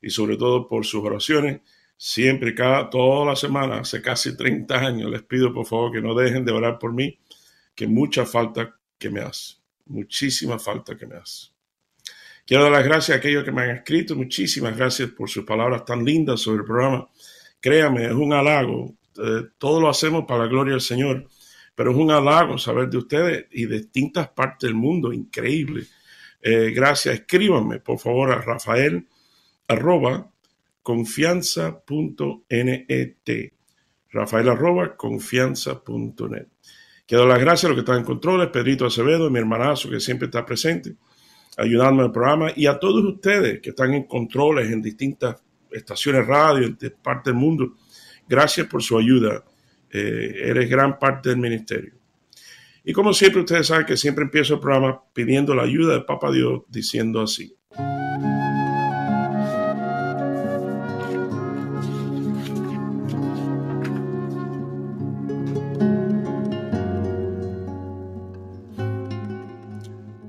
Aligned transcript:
y 0.00 0.10
sobre 0.10 0.36
todo 0.36 0.66
por 0.66 0.84
sus 0.84 1.04
oraciones. 1.04 1.60
Siempre, 1.96 2.54
cada, 2.54 2.88
toda 2.88 3.26
la 3.26 3.36
semana, 3.36 3.80
hace 3.80 4.00
casi 4.00 4.36
30 4.36 4.74
años, 4.74 5.10
les 5.10 5.22
pido 5.22 5.52
por 5.52 5.66
favor 5.66 5.92
que 5.92 6.00
no 6.00 6.14
dejen 6.14 6.44
de 6.44 6.52
orar 6.52 6.78
por 6.78 6.92
mí, 6.92 7.18
que 7.74 7.86
mucha 7.86 8.24
falta 8.24 8.76
que 8.98 9.10
me 9.10 9.20
hace, 9.20 9.56
muchísima 9.86 10.58
falta 10.58 10.96
que 10.96 11.06
me 11.06 11.16
hace. 11.16 11.48
Quiero 12.46 12.64
dar 12.64 12.72
las 12.72 12.84
gracias 12.84 13.16
a 13.16 13.18
aquellos 13.18 13.44
que 13.44 13.52
me 13.52 13.62
han 13.62 13.70
escrito, 13.70 14.16
muchísimas 14.16 14.76
gracias 14.76 15.10
por 15.10 15.28
sus 15.28 15.44
palabras 15.44 15.84
tan 15.84 16.04
lindas 16.04 16.40
sobre 16.40 16.60
el 16.60 16.64
programa. 16.64 17.08
Créame, 17.60 18.06
es 18.06 18.12
un 18.12 18.32
halago, 18.32 18.94
eh, 19.22 19.48
todo 19.58 19.80
lo 19.80 19.88
hacemos 19.88 20.24
para 20.26 20.44
la 20.44 20.48
gloria 20.48 20.72
del 20.72 20.80
Señor 20.80 21.28
pero 21.80 21.92
es 21.92 21.96
un 21.96 22.10
halago 22.10 22.58
saber 22.58 22.90
de 22.90 22.98
ustedes 22.98 23.46
y 23.52 23.64
de 23.64 23.78
distintas 23.78 24.28
partes 24.28 24.68
del 24.68 24.74
mundo, 24.74 25.14
increíble. 25.14 25.86
Eh, 26.42 26.72
gracias, 26.74 27.14
escríbanme 27.14 27.78
por 27.78 27.98
favor 27.98 28.30
a 28.32 28.42
Rafael 28.42 29.08
arroba 29.70 30.30
confianza.net. 30.82 33.52
Rafael 34.12 34.48
arroba 34.48 34.96
confianza.net. 34.96 36.48
Quiero 37.06 37.24
dar 37.24 37.34
las 37.34 37.40
gracias 37.40 37.64
a 37.64 37.68
los 37.68 37.76
que 37.76 37.80
están 37.80 37.98
en 37.98 38.04
controles, 38.04 38.48
Pedrito 38.48 38.86
Acevedo, 38.86 39.30
mi 39.30 39.38
hermanazo 39.38 39.88
que 39.88 40.00
siempre 40.00 40.26
está 40.26 40.44
presente, 40.44 40.96
ayudando 41.56 42.02
al 42.02 42.10
programa, 42.10 42.50
y 42.54 42.66
a 42.66 42.76
todos 42.78 43.04
ustedes 43.04 43.60
que 43.60 43.70
están 43.70 43.94
en 43.94 44.02
controles 44.04 44.70
en 44.70 44.82
distintas 44.82 45.36
estaciones 45.70 46.26
radio 46.26 46.66
en 46.66 46.76
parte 47.02 47.30
del 47.30 47.38
mundo. 47.38 47.76
Gracias 48.28 48.66
por 48.66 48.82
su 48.82 48.98
ayuda. 48.98 49.44
Eh, 49.92 50.34
eres 50.44 50.68
gran 50.68 50.98
parte 50.98 51.30
del 51.30 51.38
ministerio. 51.38 51.94
Y 52.84 52.92
como 52.92 53.12
siempre, 53.12 53.42
ustedes 53.42 53.68
saben 53.68 53.86
que 53.86 53.96
siempre 53.96 54.24
empiezo 54.24 54.54
el 54.54 54.60
programa 54.60 55.00
pidiendo 55.12 55.54
la 55.54 55.62
ayuda 55.62 55.94
de 55.94 56.00
Papa 56.00 56.32
Dios, 56.32 56.62
diciendo 56.68 57.20
así. 57.20 57.56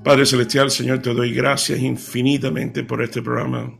Padre 0.04 0.26
Celestial, 0.26 0.68
Señor, 0.68 0.98
te 0.98 1.14
doy 1.14 1.32
gracias 1.32 1.78
infinitamente 1.78 2.82
por 2.82 3.02
este 3.02 3.22
programa. 3.22 3.72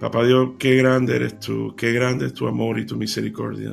Papá 0.00 0.24
Dios, 0.26 0.50
qué 0.58 0.74
grande 0.74 1.14
eres 1.14 1.38
tú, 1.38 1.76
qué 1.76 1.92
grande 1.92 2.26
es 2.26 2.34
tu 2.34 2.48
amor 2.48 2.76
y 2.80 2.86
tu 2.86 2.96
misericordia. 2.96 3.72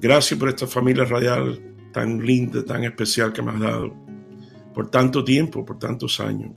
Gracias 0.00 0.38
por 0.38 0.48
esta 0.48 0.68
familia 0.68 1.04
radial 1.04 1.60
tan 1.92 2.24
linda, 2.24 2.64
tan 2.64 2.84
especial 2.84 3.32
que 3.32 3.42
me 3.42 3.50
has 3.50 3.58
dado, 3.58 3.92
por 4.72 4.88
tanto 4.88 5.24
tiempo, 5.24 5.64
por 5.64 5.80
tantos 5.80 6.20
años. 6.20 6.52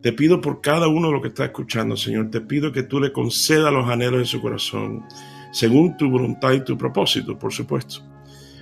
Te 0.00 0.12
pido 0.12 0.40
por 0.40 0.60
cada 0.60 0.86
uno 0.86 1.08
de 1.08 1.14
los 1.14 1.22
que 1.22 1.28
está 1.28 1.46
escuchando, 1.46 1.96
Señor, 1.96 2.30
te 2.30 2.42
pido 2.42 2.70
que 2.70 2.84
tú 2.84 3.00
le 3.00 3.12
concedas 3.12 3.72
los 3.72 3.88
anhelos 3.88 4.20
de 4.20 4.26
su 4.26 4.40
corazón, 4.40 5.04
según 5.50 5.96
tu 5.96 6.08
voluntad 6.08 6.52
y 6.52 6.62
tu 6.62 6.78
propósito, 6.78 7.36
por 7.36 7.52
supuesto. 7.52 8.02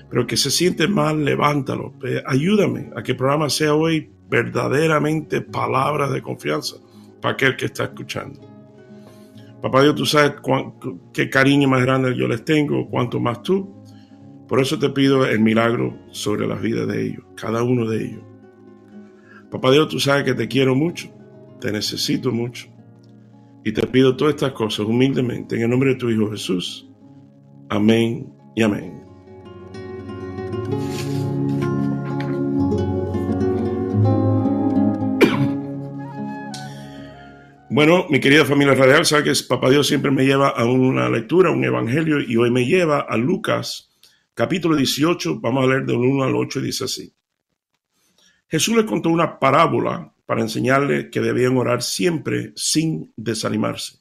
Pero 0.09 0.27
que 0.27 0.39
se 0.39 0.51
siente 0.51 0.89
mal, 0.89 1.23
levántalo. 1.23 1.93
Ayúdame 2.25 2.91
a 2.97 3.03
que 3.03 3.13
el 3.13 3.19
programa 3.19 3.51
sea 3.51 3.75
hoy 3.75 4.14
verdaderamente 4.29 5.41
palabras 5.41 6.13
de 6.13 6.23
confianza 6.23 6.77
para 7.21 7.35
aquel 7.35 7.57
que 7.57 7.67
está 7.67 7.85
escuchando. 7.85 8.41
Papá 9.63 9.83
Dios, 9.83 9.95
tú 9.95 10.05
sabes 10.05 10.35
qué 11.13 11.31
cariño 11.31 11.69
más 11.69 11.83
grande 11.83 12.15
yo 12.15 12.29
les 12.29 12.45
tengo, 12.45 12.89
cuanto 12.89 13.19
más 13.19 13.43
tú. 13.43 13.83
Por 14.47 14.61
eso 14.61 14.79
te 14.79 14.91
pido 14.91 15.25
el 15.25 15.41
milagro 15.41 15.99
sobre 16.11 16.47
las 16.47 16.61
vidas 16.61 16.87
de 16.87 17.07
ellos, 17.07 17.25
cada 17.35 17.63
uno 17.63 17.89
de 17.89 18.05
ellos. 18.05 18.23
Papá 19.51 19.71
Dios, 19.71 19.89
tú 19.89 19.99
sabes 19.99 20.25
que 20.25 20.35
te 20.35 20.49
quiero 20.49 20.75
mucho, 20.75 21.09
te 21.61 21.73
necesito 21.73 22.31
mucho. 22.31 22.69
Y 23.65 23.73
te 23.73 23.87
pido 23.87 24.15
todas 24.17 24.35
estas 24.35 24.53
cosas 24.53 24.85
humildemente 24.85 25.57
en 25.57 25.63
el 25.63 25.71
nombre 25.71 25.91
de 25.91 25.97
tu 25.97 26.11
Hijo 26.11 26.31
Jesús. 26.31 26.87
Amén 27.71 28.31
y 28.55 28.63
amén. 28.63 29.04
Bueno, 37.77 38.07
mi 38.09 38.21
querida 38.21 38.45
familia 38.45 38.77
radial, 38.77 39.05
sabe 39.05 39.25
que 39.25 39.33
Papá 39.49 39.69
Dios 39.69 39.89
siempre 39.89 40.13
me 40.13 40.25
lleva 40.25 40.51
a 40.51 40.65
una 40.65 41.09
lectura, 41.09 41.51
un 41.51 41.65
evangelio, 41.65 42.21
y 42.21 42.37
hoy 42.37 42.49
me 42.49 42.65
lleva 42.65 43.01
a 43.01 43.17
Lucas 43.17 43.93
capítulo 44.33 44.77
18, 44.77 45.41
vamos 45.41 45.65
a 45.65 45.67
leer 45.67 45.85
del 45.85 45.97
1 45.97 46.23
al 46.23 46.37
8, 46.37 46.61
y 46.61 46.63
dice 46.63 46.85
así. 46.85 47.13
Jesús 48.47 48.77
le 48.77 48.87
contó 48.87 49.09
una 49.09 49.41
parábola 49.41 50.15
para 50.25 50.43
enseñarle 50.43 51.11
que 51.11 51.21
debían 51.21 51.57
orar 51.57 51.83
siempre 51.83 52.53
sin 52.55 53.13
desanimarse. 53.17 53.99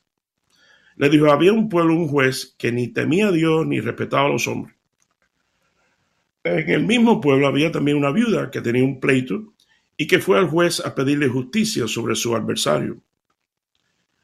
Le 0.96 1.10
dijo, 1.10 1.32
había 1.32 1.52
un 1.52 1.68
pueblo, 1.68 1.96
un 1.96 2.08
juez, 2.08 2.54
que 2.60 2.72
ni 2.72 2.90
temía 2.90 3.30
a 3.30 3.32
Dios 3.32 3.66
ni 3.66 3.80
respetaba 3.80 4.28
a 4.28 4.34
los 4.34 4.48
hombres. 4.48 4.76
En 6.44 6.70
el 6.70 6.86
mismo 6.86 7.20
pueblo 7.20 7.48
había 7.48 7.72
también 7.72 7.98
una 7.98 8.12
viuda 8.12 8.52
que 8.52 8.62
tenía 8.62 8.84
un 8.84 9.00
pleito 9.00 9.56
y 9.98 10.06
que 10.06 10.20
fue 10.20 10.38
al 10.38 10.48
juez 10.48 10.80
a 10.80 10.94
pedirle 10.94 11.28
justicia 11.28 11.88
sobre 11.88 12.14
su 12.14 12.36
adversario. 12.36 13.02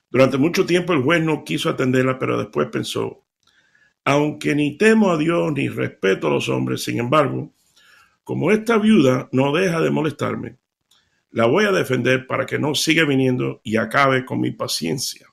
Durante 0.09 0.37
mucho 0.37 0.65
tiempo 0.65 0.93
el 0.93 1.03
juez 1.03 1.23
no 1.23 1.43
quiso 1.43 1.69
atenderla, 1.69 2.17
pero 2.17 2.37
después 2.37 2.67
pensó, 2.71 3.23
aunque 4.03 4.55
ni 4.55 4.77
temo 4.77 5.11
a 5.11 5.17
Dios 5.17 5.51
ni 5.53 5.69
respeto 5.69 6.27
a 6.27 6.31
los 6.31 6.49
hombres, 6.49 6.83
sin 6.83 6.99
embargo, 6.99 7.53
como 8.23 8.51
esta 8.51 8.77
viuda 8.77 9.29
no 9.31 9.53
deja 9.53 9.81
de 9.81 9.91
molestarme, 9.91 10.57
la 11.31 11.45
voy 11.45 11.65
a 11.65 11.71
defender 11.71 12.25
para 12.25 12.45
que 12.45 12.57
no 12.57 12.73
siga 12.73 13.05
viniendo 13.05 13.61
y 13.63 13.77
acabe 13.77 14.25
con 14.25 14.39
mi 14.39 14.51
paciencia. 14.51 15.27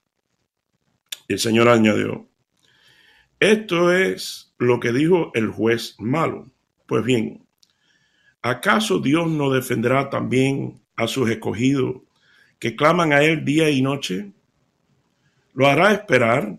El 1.27 1.39
Señor 1.39 1.69
añadió, 1.69 2.29
esto 3.41 3.93
es 3.93 4.55
lo 4.59 4.81
que 4.81 4.93
dijo 4.93 5.31
el 5.35 5.49
juez 5.49 5.97
malo. 5.99 6.51
Pues 6.87 7.05
bien, 7.05 7.47
¿acaso 8.43 8.99
Dios 8.99 9.29
no 9.29 9.51
defenderá 9.51 10.09
también 10.09 10.81
a 10.97 11.07
sus 11.07 11.29
escogidos 11.31 12.03
que 12.59 12.77
claman 12.77 13.13
a 13.13 13.23
Él 13.23 13.45
día 13.45 13.71
y 13.71 13.83
noche? 13.83 14.33
¿Lo 15.57 15.67
hará 15.67 15.91
esperar? 15.91 16.59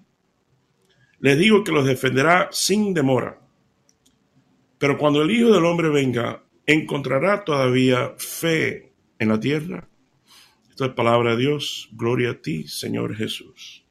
Les 1.20 1.38
digo 1.38 1.64
que 1.64 1.72
los 1.72 1.86
defenderá 1.86 2.50
sin 2.52 2.96
demora. 2.96 3.40
Pero 4.80 4.98
cuando 4.98 5.22
el 5.22 5.30
Hijo 5.30 5.52
del 5.52 5.66
Hombre 5.66 5.90
venga, 5.90 6.44
¿encontrará 6.66 7.44
todavía 7.44 8.16
fe 8.18 8.92
en 9.20 9.30
la 9.30 9.40
tierra? 9.40 9.88
Esto 10.72 10.86
es 10.86 10.94
palabra 10.94 11.32
de 11.32 11.38
Dios. 11.38 11.90
Gloria 11.92 12.32
a 12.32 12.42
ti, 12.42 12.68
Señor 12.68 13.16
Jesús. 13.16 13.86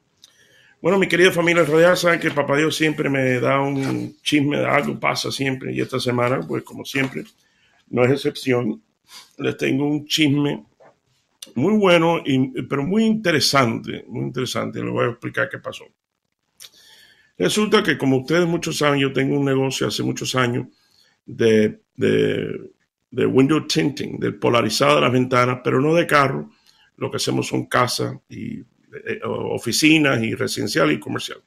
Bueno, 0.81 0.99
mi 0.99 1.07
querida 1.07 1.31
familia 1.31 1.63
radial, 1.63 1.95
saben 1.95 2.19
que 2.19 2.29
Papá 2.31 2.57
Dios 2.57 2.75
siempre 2.75 3.09
me 3.09 3.39
da 3.39 3.61
un 3.61 4.17
chisme, 4.21 4.57
algo 4.57 4.99
pasa 4.99 5.31
siempre. 5.31 5.73
Y 5.73 5.79
esta 5.79 6.01
semana, 6.01 6.41
pues 6.45 6.63
como 6.63 6.83
siempre, 6.83 7.23
no 7.89 8.03
es 8.03 8.11
excepción. 8.11 8.83
Les 9.37 9.55
tengo 9.55 9.87
un 9.87 10.05
chisme 10.05 10.65
muy 11.55 11.73
bueno, 11.77 12.23
pero 12.69 12.83
muy 12.83 13.05
interesante, 13.05 14.05
muy 14.07 14.25
interesante. 14.25 14.83
Les 14.83 14.91
voy 14.91 15.05
a 15.05 15.09
explicar 15.09 15.49
qué 15.49 15.59
pasó. 15.59 15.85
Resulta 17.37 17.83
que, 17.83 17.97
como 17.97 18.17
ustedes 18.17 18.47
muchos 18.47 18.77
saben, 18.77 18.99
yo 18.99 19.13
tengo 19.13 19.37
un 19.37 19.45
negocio 19.45 19.87
hace 19.87 20.01
muchos 20.01 20.35
años 20.35 20.67
de, 21.25 21.79
window 23.11 23.67
tinting, 23.67 24.19
del 24.19 24.35
polarizado 24.35 24.95
de 24.95 25.01
las 25.01 25.11
ventanas, 25.11 25.59
pero 25.63 25.79
no 25.79 25.93
de 25.93 26.07
carro. 26.07 26.49
Lo 26.97 27.11
que 27.11 27.17
hacemos 27.17 27.47
son 27.47 27.67
casas 27.67 28.17
y 28.27 28.59
eh, 28.59 29.19
oficinas 29.23 30.21
y 30.23 30.33
residencial 30.33 30.91
y 30.91 30.99
comercial. 30.99 31.39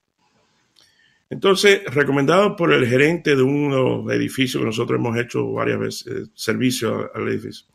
Entonces, 1.29 1.82
recomendado 1.87 2.56
por 2.56 2.73
el 2.73 2.87
gerente 2.87 3.35
de 3.35 3.43
un 3.43 4.08
edificio 4.12 4.61
que 4.61 4.67
nosotros 4.67 4.99
hemos 4.99 5.17
hecho 5.17 5.53
varias 5.53 5.79
veces, 5.79 6.06
eh, 6.06 6.26
servicio 6.35 7.11
al 7.14 7.29
edificio, 7.29 7.67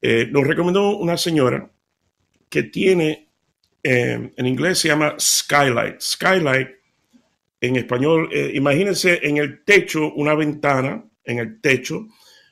eh, 0.00 0.28
nos 0.30 0.46
recomendó 0.46 0.96
una 0.96 1.16
señora 1.16 1.70
que 2.48 2.64
tiene, 2.64 3.28
en 3.82 4.46
inglés 4.46 4.78
se 4.78 4.88
llama 4.88 5.14
Skylight. 5.18 6.00
Skylight 6.00 6.68
en 7.60 7.76
español, 7.76 8.28
eh, 8.32 8.52
imagínense 8.54 9.20
en 9.22 9.38
el 9.38 9.64
techo 9.64 10.12
una 10.14 10.34
ventana, 10.34 11.04
en 11.24 11.38
el 11.38 11.60
techo, 11.60 12.06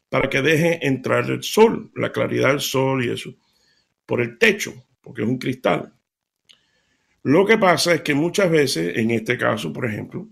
para 0.08 0.29
que 0.29 0.43
deje 0.43 0.87
entrar 0.87 1.29
el 1.31 1.43
sol, 1.43 1.91
la 1.94 2.11
claridad 2.11 2.49
del 2.49 2.61
sol 2.61 3.05
y 3.05 3.11
eso, 3.11 3.35
por 4.06 4.20
el 4.20 4.38
techo, 4.38 4.75
porque 5.00 5.23
es 5.23 5.29
un 5.29 5.38
cristal. 5.38 5.93
Lo 7.23 7.44
que 7.46 7.58
pasa 7.58 7.94
es 7.94 8.02
que 8.02 8.14
muchas 8.14 8.50
veces, 8.50 8.96
en 8.96 9.11
este 9.11 9.37
caso, 9.38 9.73
por 9.73 9.87
ejemplo, 9.87 10.29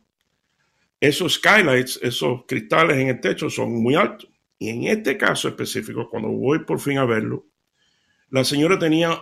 esos 1.01 1.35
skylights, 1.35 1.99
esos 2.03 2.45
cristales 2.47 2.97
en 2.99 3.09
el 3.09 3.21
techo 3.21 3.51
son 3.51 3.73
muy 3.73 3.95
altos. 3.95 4.29
Y 4.63 4.69
en 4.69 4.85
este 4.85 5.19
caso 5.19 5.49
específico, 5.49 6.09
cuando 6.09 6.29
voy 6.29 6.61
por 6.61 6.79
fin 6.79 6.97
a 6.97 7.05
verlo, 7.05 7.47
la 8.31 8.45
señora 8.45 8.79
tenía 8.79 9.21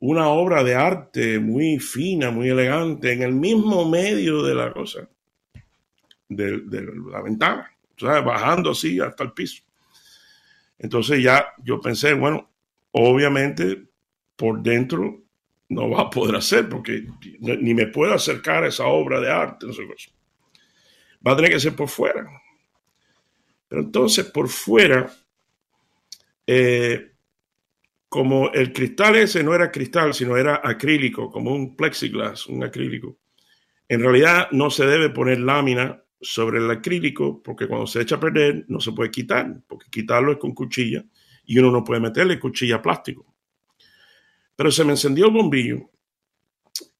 una 0.00 0.28
obra 0.28 0.62
de 0.62 0.74
arte 0.74 1.38
muy 1.38 1.78
fina, 1.78 2.30
muy 2.30 2.50
elegante, 2.50 3.14
en 3.14 3.22
el 3.22 3.32
mismo 3.32 3.88
medio 3.88 4.42
de 4.42 4.54
la 4.54 4.70
cosa, 4.74 5.08
de, 6.28 6.60
la 7.10 7.22
ventana, 7.22 7.74
sea, 7.96 8.20
bajando 8.20 8.72
así 8.72 9.00
hasta 9.00 9.24
el 9.24 9.32
piso. 9.32 9.62
Entonces 10.78 11.22
ya 11.22 11.46
yo 11.64 11.80
pensé, 11.80 12.12
bueno, 12.12 12.50
obviamente 12.90 13.84
por 14.36 14.62
dentro 14.62 15.22
no 15.70 15.88
va 15.88 16.02
a 16.02 16.10
poder 16.10 16.36
hacer 16.36 16.68
porque 16.68 17.06
ni 17.40 17.72
me 17.72 17.86
puedo 17.86 18.12
acercar 18.12 18.64
a 18.64 18.68
esa 18.68 18.84
obra 18.84 19.18
de 19.18 19.30
arte, 19.30 19.66
no 19.66 19.72
sé 19.72 19.86
cosa. 19.86 20.10
Va 21.26 21.32
a 21.32 21.36
tener 21.36 21.52
que 21.52 21.60
ser 21.60 21.74
por 21.74 21.88
fuera. 21.88 22.41
Pero 23.72 23.84
entonces 23.84 24.26
por 24.26 24.50
fuera, 24.50 25.10
eh, 26.46 27.12
como 28.06 28.52
el 28.52 28.70
cristal 28.70 29.16
ese 29.16 29.42
no 29.42 29.54
era 29.54 29.72
cristal, 29.72 30.12
sino 30.12 30.36
era 30.36 30.60
acrílico, 30.62 31.30
como 31.30 31.54
un 31.54 31.74
plexiglas, 31.74 32.48
un 32.48 32.62
acrílico. 32.64 33.16
En 33.88 34.02
realidad 34.02 34.48
no 34.50 34.68
se 34.68 34.84
debe 34.84 35.08
poner 35.08 35.40
lámina 35.40 36.04
sobre 36.20 36.58
el 36.58 36.70
acrílico 36.70 37.42
porque 37.42 37.66
cuando 37.66 37.86
se 37.86 38.02
echa 38.02 38.16
a 38.16 38.20
perder 38.20 38.66
no 38.68 38.78
se 38.78 38.92
puede 38.92 39.10
quitar, 39.10 39.62
porque 39.66 39.86
quitarlo 39.90 40.32
es 40.32 40.38
con 40.38 40.52
cuchilla 40.52 41.02
y 41.46 41.58
uno 41.58 41.70
no 41.70 41.82
puede 41.82 42.02
meterle 42.02 42.38
cuchilla 42.38 42.82
plástico. 42.82 43.24
Pero 44.54 44.70
se 44.70 44.84
me 44.84 44.90
encendió 44.90 45.28
el 45.28 45.32
bombillo 45.32 45.88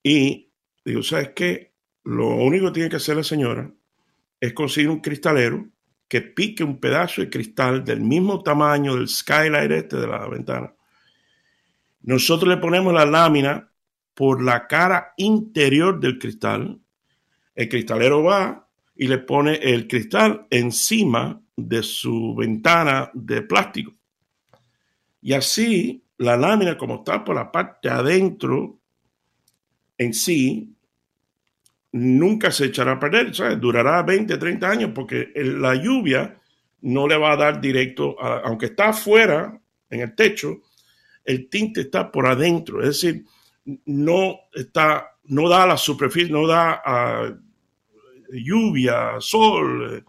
y 0.03 0.49
digo, 0.83 1.03
¿sabes 1.03 1.33
qué? 1.37 1.75
Lo 2.05 2.29
único 2.29 2.69
que 2.69 2.73
tiene 2.73 2.89
que 2.89 2.97
hacer 2.97 3.15
la 3.15 3.25
señora 3.25 3.71
es 4.41 4.55
conseguir 4.55 4.89
un 4.89 5.01
cristalero 5.01 5.69
que 6.13 6.21
pique 6.21 6.63
un 6.63 6.79
pedazo 6.79 7.23
de 7.23 7.31
cristal 7.31 7.83
del 7.83 8.01
mismo 8.01 8.43
tamaño 8.43 8.97
del 8.97 9.09
skylight 9.09 9.71
este 9.71 9.97
de 9.97 10.07
la 10.07 10.29
ventana. 10.29 10.71
Nosotros 12.03 12.51
le 12.51 12.59
ponemos 12.59 12.93
la 12.93 13.07
lámina 13.07 13.73
por 14.13 14.43
la 14.43 14.67
cara 14.67 15.15
interior 15.17 15.99
del 15.99 16.19
cristal. 16.19 16.79
El 17.55 17.67
cristalero 17.67 18.23
va 18.23 18.69
y 18.95 19.09
le 19.09 19.21
pone 19.21 19.55
el 19.55 19.89
cristal 19.89 20.47
encima 20.51 21.41
de 21.57 21.83
su 21.83 22.35
ventana 22.35 23.11
de 23.15 23.41
plástico. 23.41 23.95
Y 25.23 25.33
así 25.33 26.05
la 26.19 26.37
lámina, 26.37 26.77
como 26.77 26.97
está 26.97 27.25
por 27.25 27.37
la 27.37 27.51
parte 27.51 27.89
adentro 27.89 28.83
en 29.97 30.13
sí, 30.13 30.77
nunca 31.93 32.51
se 32.51 32.67
echará 32.67 32.93
a 32.93 32.99
perder, 32.99 33.33
durará 33.61 34.03
20, 34.03 34.37
30 34.39 34.69
años 34.69 34.91
porque 34.95 35.31
la 35.35 35.75
lluvia 35.75 36.37
no 36.83 37.07
le 37.07 37.17
va 37.17 37.33
a 37.33 37.37
dar 37.37 37.61
directo, 37.61 38.17
aunque 38.21 38.67
está 38.67 38.89
afuera 38.89 39.61
en 39.91 40.01
el 40.01 40.15
techo, 40.15 40.63
el 41.25 41.49
tinte 41.49 41.83
está 41.83 42.11
por 42.11 42.27
adentro, 42.27 42.81
es 42.81 43.01
decir, 43.01 43.25
no 43.87 44.41
está, 44.53 45.17
no 45.25 45.49
da 45.49 45.67
la 45.67 45.77
superficie, 45.77 46.33
no 46.33 46.47
da 46.47 46.83
a 46.85 47.39
lluvia, 48.33 49.21
sol, 49.21 50.05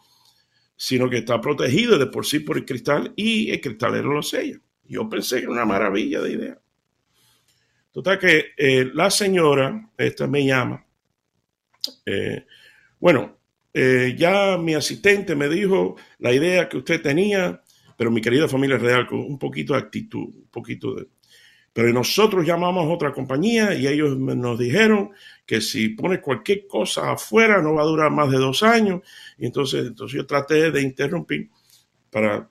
sino 0.76 1.10
que 1.10 1.18
está 1.18 1.40
protegido 1.40 2.00
de 2.00 2.08
por 2.08 2.26
sí 2.26 2.40
por 2.40 2.58
el 2.58 2.66
cristal 2.66 3.14
y 3.16 3.52
el 3.52 3.62
cristalero 3.62 4.14
lo 4.14 4.24
sella. 4.24 4.60
Yo 4.86 5.08
pensé 5.08 5.38
que 5.38 5.44
era 5.44 5.52
una 5.52 5.66
maravilla 5.66 6.22
de 6.22 6.32
idea. 6.32 6.60
Total 7.92 8.18
que 8.18 8.46
eh, 8.58 8.90
la 8.94 9.12
señora, 9.12 9.92
esta 9.98 10.26
me 10.26 10.46
llama, 10.46 10.84
eh, 12.06 12.46
bueno, 13.00 13.38
eh, 13.74 14.16
ya 14.18 14.58
mi 14.58 14.76
asistente 14.76 15.36
me 15.36 15.50
dijo 15.50 15.96
la 16.20 16.32
idea 16.32 16.70
que 16.70 16.78
usted 16.78 17.02
tenía, 17.02 17.62
pero 17.98 18.12
mi 18.12 18.22
querida 18.22 18.48
familia 18.48 18.78
real, 18.78 19.08
con 19.08 19.20
un 19.20 19.40
poquito 19.40 19.74
de 19.74 19.80
actitud, 19.80 20.26
un 20.26 20.48
poquito 20.52 20.96
de... 20.96 21.08
Pero 21.74 21.92
nosotros 21.92 22.46
llamamos 22.46 22.86
a 22.86 22.94
otra 22.94 23.12
compañía 23.12 23.74
y 23.74 23.88
ellos 23.88 24.16
nos 24.16 24.60
dijeron 24.60 25.10
que 25.44 25.60
si 25.60 25.90
pones 25.90 26.20
cualquier 26.20 26.68
cosa 26.68 27.14
afuera 27.14 27.64
no 27.64 27.74
va 27.74 27.82
a 27.82 27.86
durar 27.86 28.12
más 28.12 28.30
de 28.30 28.38
dos 28.38 28.62
años. 28.62 29.02
Y 29.40 29.48
entonces, 29.48 29.88
entonces 29.88 30.16
yo 30.16 30.28
traté 30.28 30.70
de 30.70 30.82
interrumpir 30.84 31.50
para 32.12 32.48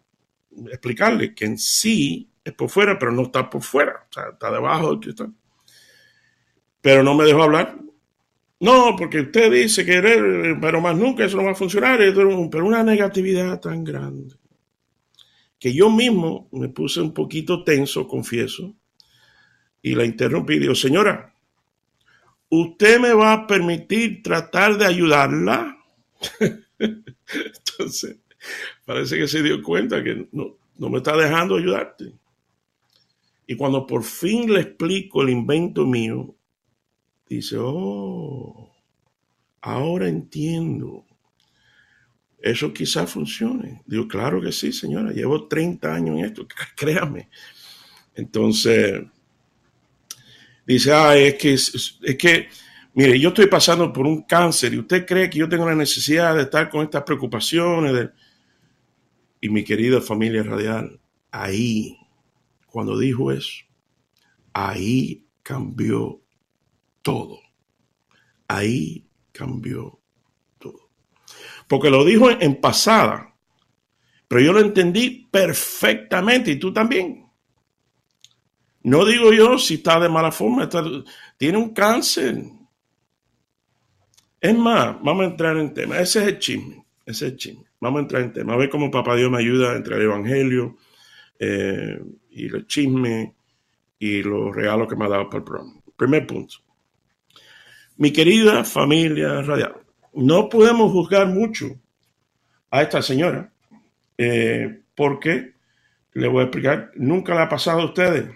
explicarle 0.67 1.35
que 1.35 1.45
en 1.45 1.57
sí 1.57 2.29
es 2.45 2.53
por 2.53 2.69
fuera, 2.69 2.99
pero 2.99 3.13
no 3.13 3.23
está 3.23 3.49
por 3.49 3.63
fuera, 3.63 4.07
o 4.11 4.13
sea, 4.13 4.31
está 4.33 4.51
debajo. 4.51 4.99
Pero 6.81 7.05
no 7.05 7.15
me 7.15 7.25
dejó 7.25 7.45
hablar. 7.45 7.79
No, 8.63 8.95
porque 8.97 9.23
usted 9.23 9.51
dice 9.51 9.85
que, 9.85 10.01
pero 10.61 10.81
más 10.81 10.97
nunca 10.97 11.25
eso 11.25 11.37
no 11.37 11.43
va 11.43 11.51
a 11.51 11.55
funcionar, 11.57 11.99
pero 11.99 12.65
una 12.65 12.85
negatividad 12.85 13.61
tan 13.61 13.83
grande 13.83 14.37
que 15.59 15.75
yo 15.75 15.91
mismo 15.91 16.49
me 16.53 16.69
puse 16.69 17.01
un 17.01 17.13
poquito 17.13 17.65
tenso, 17.65 18.07
confieso, 18.07 18.73
y 19.83 19.97
la 19.97 20.05
interrumpí 20.05 20.55
y 20.55 20.59
digo, 20.61 20.77
señora, 20.77 21.35
¿usted 22.51 23.01
me 23.01 23.13
va 23.13 23.33
a 23.33 23.47
permitir 23.49 24.23
tratar 24.23 24.79
de 24.79 24.87
ayudarla? 24.87 25.77
Entonces, 26.79 28.19
parece 28.85 29.19
que 29.19 29.27
se 29.27 29.43
dio 29.43 29.61
cuenta 29.61 30.05
que 30.05 30.29
no, 30.31 30.57
no 30.79 30.89
me 30.89 30.99
está 30.99 31.17
dejando 31.17 31.57
ayudarte. 31.57 32.13
Y 33.45 33.57
cuando 33.57 33.89
por 33.89 34.05
fin 34.05 34.53
le 34.53 34.61
explico 34.61 35.23
el 35.23 35.31
invento 35.31 35.85
mío, 35.85 36.37
dice, 37.35 37.57
oh, 37.59 38.73
ahora 39.61 40.09
entiendo. 40.09 41.07
Eso 42.39 42.73
quizás 42.73 43.11
funcione. 43.11 43.83
Digo, 43.87 44.09
claro 44.09 44.41
que 44.41 44.51
sí, 44.51 44.73
señora. 44.73 45.13
Llevo 45.13 45.47
30 45.47 45.95
años 45.95 46.19
en 46.19 46.25
esto, 46.25 46.47
créame. 46.77 47.29
Entonces, 48.15 49.01
dice, 50.67 50.93
ah, 50.93 51.17
es 51.17 51.35
que, 51.35 51.55
es, 51.55 51.99
que, 52.19 52.49
mire, 52.95 53.19
yo 53.19 53.29
estoy 53.29 53.47
pasando 53.47 53.93
por 53.93 54.07
un 54.07 54.23
cáncer 54.23 54.75
y 54.75 54.79
usted 54.81 55.07
cree 55.07 55.31
que 55.31 55.39
yo 55.39 55.49
tengo 55.49 55.67
la 55.67 55.77
necesidad 55.77 56.35
de 56.35 56.43
estar 56.43 56.69
con 56.69 56.83
estas 56.83 57.05
preocupaciones. 57.05 58.11
Y 59.41 59.49
mi 59.49 59.65
querida 59.65 60.01
familia 60.01 60.43
radial, 60.43 61.01
ahí, 61.31 61.97
cuando 62.67 62.99
dijo 62.99 63.33
eso, 63.33 63.65
ahí 64.53 65.27
cambió 65.43 66.22
todo. 67.03 67.41
Ahí 68.49 69.07
cambió 69.33 70.01
todo. 70.59 70.91
Porque 71.69 71.91
lo 71.91 72.05
dijo 72.05 72.31
en, 72.31 72.61
pasada, 72.61 73.35
pero 74.29 74.41
yo 74.41 74.53
lo 74.53 74.61
entendí 74.61 75.29
perfectamente 75.31 76.53
y 76.53 76.57
tú 76.57 76.73
también. 76.73 77.27
No 78.85 79.05
digo 79.05 79.33
yo 79.33 79.59
si 79.59 79.75
está 79.75 80.01
de 80.01 80.09
mala 80.09 80.33
forma, 80.33 80.69
tiene 81.37 81.59
un 81.59 81.73
cáncer. 81.73 82.43
Es 84.41 84.59
más, 84.59 84.97
vamos 85.03 85.23
a 85.23 85.29
entrar 85.29 85.57
en 85.57 85.73
tema. 85.73 86.01
Ese 86.01 86.21
es 86.21 86.27
el 86.27 86.39
chisme. 86.39 86.85
Ese 87.07 87.27
es 87.27 87.33
el 87.33 87.39
chisme. 87.39 87.65
Vamos 87.81 87.99
a 87.99 88.03
entrar 88.03 88.23
en 88.23 88.33
tema. 88.33 88.55
A 88.55 88.57
ver 88.57 88.71
cómo 88.71 88.91
Papá 88.91 89.15
Dios 89.15 89.31
me 89.31 89.39
ayuda 89.39 89.77
entre 89.77 89.97
el 89.97 90.03
Evangelio 90.03 90.77
eh, 91.39 92.01
y 92.31 92.47
el 92.47 92.67
chisme 92.67 93.35
y 93.99 94.23
los 94.23 94.55
regalos 94.55 94.89
que 94.89 94.97
me 94.97 95.05
ha 95.05 95.09
dado 95.09 95.27
para 95.27 95.39
el 95.39 95.45
programa. 95.45 95.75
Primer 95.97 96.27
punto. 96.27 96.57
Mi 98.03 98.13
querida 98.13 98.65
familia 98.65 99.43
radial, 99.43 99.77
no 100.13 100.49
podemos 100.49 100.91
juzgar 100.91 101.29
mucho 101.29 101.67
a 102.69 102.83
esta 102.83 103.01
señora 103.01 103.53
eh, 104.19 104.81
porque, 104.97 105.53
le 106.13 106.27
voy 106.27 106.41
a 106.41 106.47
explicar, 106.47 106.91
nunca 106.97 107.33
le 107.33 107.43
ha 107.43 107.49
pasado 107.49 107.83
a 107.83 107.85
ustedes 107.85 108.29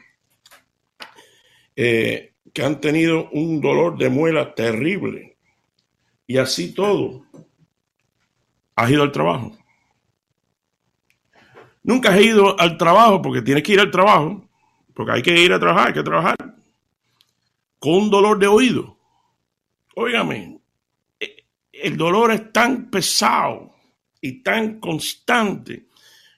eh, 1.75 2.33
que 2.53 2.63
han 2.63 2.81
tenido 2.81 3.29
un 3.31 3.61
dolor 3.61 3.99
de 3.99 4.09
muela 4.09 4.55
terrible 4.55 5.37
y 6.29 6.39
así 6.39 6.73
todo, 6.73 7.25
has 8.77 8.89
ido 8.89 9.03
al 9.03 9.11
trabajo. 9.11 9.59
Nunca 11.83 12.11
has 12.11 12.21
ido 12.21 12.57
al 12.61 12.79
trabajo 12.79 13.21
porque 13.21 13.43
tienes 13.43 13.65
que 13.65 13.73
ir 13.73 13.81
al 13.81 13.91
trabajo, 13.91 14.49
porque 14.95 15.11
hay 15.11 15.23
que 15.23 15.37
ir 15.37 15.53
a 15.53 15.59
trabajar, 15.59 15.89
hay 15.89 15.95
que 15.95 16.05
trabajar, 16.05 16.37
con 17.81 17.95
un 17.95 18.11
dolor 18.11 18.39
de 18.39 18.47
oído. 18.47 18.96
Óigame, 19.99 20.61
el 21.73 21.97
dolor 21.97 22.31
es 22.31 22.53
tan 22.53 22.91
pesado 22.91 23.75
y 24.21 24.43
tan 24.43 24.79
constante 24.79 25.87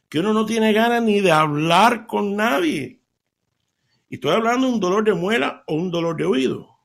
que 0.08 0.20
uno 0.20 0.32
no 0.32 0.46
tiene 0.46 0.72
ganas 0.72 1.02
ni 1.02 1.20
de 1.20 1.32
hablar 1.32 2.06
con 2.06 2.36
nadie. 2.36 3.00
Y 4.08 4.14
estoy 4.14 4.30
hablando 4.30 4.68
de 4.68 4.72
un 4.74 4.80
dolor 4.80 5.02
de 5.02 5.12
muela 5.12 5.64
o 5.66 5.74
un 5.74 5.90
dolor 5.90 6.16
de 6.16 6.24
oído. 6.24 6.78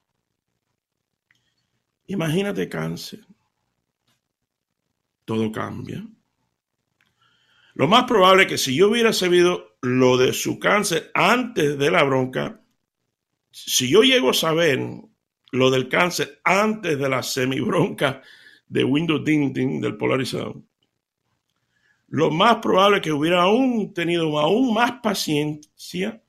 Imagínate 2.07 2.67
cáncer. 2.67 3.23
Todo 5.25 5.51
cambia. 5.51 6.03
Lo 7.75 7.87
más 7.87 8.05
probable 8.05 8.43
es 8.43 8.49
que 8.49 8.57
si 8.57 8.75
yo 8.75 8.89
hubiera 8.89 9.13
sabido 9.13 9.77
lo 9.81 10.17
de 10.17 10.33
su 10.33 10.57
cáncer 10.57 11.11
antes 11.13 11.77
de 11.77 11.91
la 11.91 12.03
bronca, 12.03 12.61
si 13.51 13.87
yo 13.89 14.01
llego 14.01 14.31
a 14.31 14.33
saber 14.33 14.79
lo 15.53 15.69
del 15.69 15.87
cáncer 15.87 16.41
antes 16.43 16.97
de 16.97 17.09
la 17.09 17.21
semibronca 17.21 18.23
de 18.67 18.83
Windows 18.83 19.23
Tinting 19.23 19.79
del 19.79 19.97
polarizado, 19.97 20.63
lo 22.07 22.31
más 22.31 22.57
probable 22.57 22.97
es 22.97 23.03
que 23.03 23.11
hubiera 23.11 23.43
aún 23.43 23.93
tenido 23.93 24.39
aún 24.39 24.73
más 24.73 24.93
paciencia 25.03 26.23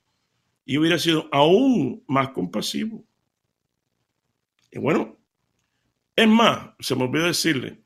y 0.63 0.77
hubiera 0.77 0.99
sido 0.99 1.27
aún 1.31 2.03
más 2.07 2.29
compasivo. 2.29 3.03
Y 4.71 4.77
bueno, 4.77 5.17
es 6.15 6.27
más, 6.27 6.69
se 6.79 6.95
me 6.95 7.05
olvidó 7.05 7.25
decirle, 7.25 7.81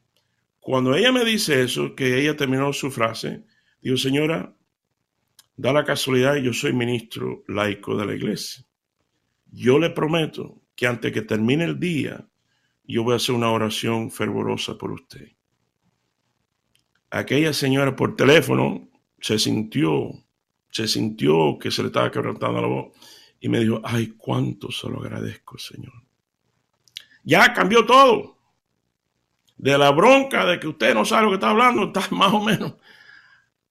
cuando 0.60 0.93
ella 0.93 1.13
me 1.13 1.24
dice 1.24 1.63
eso, 1.63 1.96
que 1.96 2.19
ella 2.19 2.36
terminó 2.36 2.74
su 2.74 2.91
frase, 2.91 3.46
digo, 3.81 3.96
señora, 3.96 4.53
da 5.55 5.72
la 5.72 5.86
casualidad, 5.86 6.36
yo 6.36 6.51
soy 6.51 6.74
ministro 6.74 7.43
laico 7.48 7.96
de 7.96 8.05
la 8.05 8.15
iglesia. 8.15 8.65
Yo 9.51 9.79
le 9.79 9.89
prometo 9.89 10.62
que 10.80 10.88
antes 10.88 11.12
que 11.12 11.24
termine 11.24 11.66
el 11.66 11.78
día, 11.78 12.26
yo 12.86 13.04
voy 13.04 13.12
a 13.12 13.18
hacer 13.18 13.36
una 13.36 13.52
oración 13.52 14.10
fervorosa 14.12 14.78
por 14.78 14.94
usted. 14.94 15.34
Aquella 17.10 17.52
señora 17.52 17.94
por 17.98 18.16
teléfono 18.16 18.88
se 19.20 19.38
sintió, 19.38 20.10
se 20.72 20.88
sintió 20.88 21.60
que 21.60 21.70
se 21.70 21.82
le 21.82 21.88
estaba 21.88 22.10
quebrantando 22.10 22.62
la 22.62 22.68
voz 22.70 22.98
y 23.42 23.50
me 23.50 23.60
dijo, 23.60 23.82
ay, 23.84 24.14
cuánto 24.16 24.72
se 24.72 24.88
lo 24.88 25.02
agradezco, 25.02 25.58
Señor. 25.58 26.02
Ya 27.26 27.54
cambió 27.54 27.86
todo. 27.86 28.38
De 29.58 29.78
la 29.78 29.92
bronca 29.92 30.46
de 30.46 30.62
que 30.62 30.68
usted 30.70 30.94
no 30.94 31.04
sabe 31.04 31.24
lo 31.24 31.30
que 31.32 31.36
está 31.36 31.50
hablando, 31.50 31.88
está 31.88 32.08
más 32.16 32.32
o 32.32 32.40
menos. 32.40 32.76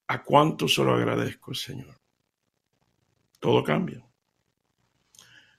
¿A 0.09 0.23
cuánto 0.23 0.69
se 0.69 0.85
lo 0.85 0.93
agradezco, 0.93 1.55
Señor? 1.55 1.99
Todo 3.41 3.65
cambia. 3.65 4.05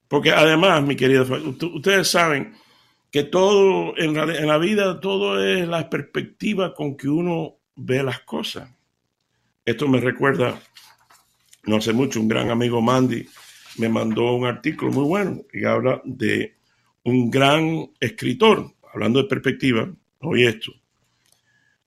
Porque 0.10 0.32
además, 0.32 0.84
mi 0.84 0.98
querida, 0.98 1.22
ustedes 1.22 2.10
saben 2.10 2.54
que 3.12 3.24
todo 3.24 3.98
en 3.98 4.14
la, 4.16 4.24
en 4.24 4.48
la 4.48 4.58
vida, 4.58 5.00
todo 5.00 5.42
es 5.42 5.66
la 5.66 5.90
perspectiva 5.90 6.76
con 6.76 6.98
que 6.98 7.08
uno 7.08 7.56
ve 7.78 8.04
las 8.04 8.20
cosas. 8.22 8.70
Esto 9.64 9.88
me 9.88 10.02
recuerda, 10.02 10.62
no 11.64 11.78
hace 11.78 11.94
mucho, 11.94 12.20
un 12.20 12.28
gran 12.28 12.50
amigo 12.50 12.82
Mandy 12.82 13.26
me 13.78 13.90
mandó 13.90 14.36
un 14.36 14.46
artículo 14.46 14.92
muy 14.92 15.06
bueno 15.06 15.42
y 15.54 15.64
habla 15.64 16.02
de 16.04 16.56
un 17.04 17.32
gran 17.32 17.90
escritor, 18.00 18.74
hablando 18.94 19.22
de 19.22 19.30
perspectiva, 19.30 19.90
oye 20.20 20.50
esto, 20.50 20.74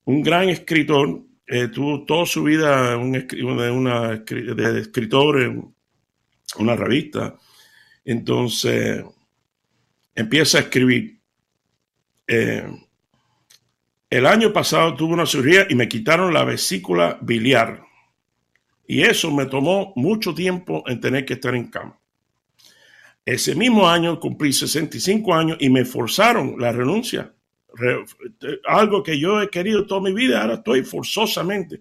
un 0.04 0.22
gran 0.22 0.48
escritor, 0.48 1.22
eh, 1.46 1.68
tuvo 1.68 2.04
toda 2.04 2.24
su 2.24 2.42
vida 2.44 2.96
un, 2.96 3.14
una, 3.44 4.16
de 4.16 4.80
escritor 4.80 5.42
en 5.42 5.74
una 6.58 6.76
revista, 6.76 7.36
entonces 8.04 9.04
empieza 10.14 10.58
a 10.58 10.60
escribir. 10.62 11.20
Eh, 12.26 12.66
el 14.10 14.26
año 14.26 14.52
pasado 14.52 14.94
tuve 14.94 15.14
una 15.14 15.26
cirugía 15.26 15.66
y 15.68 15.74
me 15.74 15.88
quitaron 15.88 16.34
la 16.34 16.44
vesícula 16.44 17.18
biliar. 17.22 17.82
Y 18.86 19.02
eso 19.02 19.30
me 19.30 19.46
tomó 19.46 19.92
mucho 19.96 20.34
tiempo 20.34 20.84
en 20.86 21.00
tener 21.00 21.24
que 21.24 21.34
estar 21.34 21.54
en 21.54 21.70
cama. 21.70 21.98
Ese 23.24 23.54
mismo 23.54 23.88
año 23.88 24.18
cumplí 24.18 24.52
65 24.52 25.34
años 25.34 25.56
y 25.60 25.70
me 25.70 25.84
forzaron 25.84 26.56
la 26.58 26.72
renuncia. 26.72 27.32
algo 28.66 29.02
que 29.02 29.18
yo 29.18 29.40
he 29.40 29.48
querido 29.48 29.86
toda 29.86 30.02
mi 30.02 30.12
vida, 30.12 30.42
ahora 30.42 30.54
estoy 30.54 30.82
forzosamente 30.82 31.80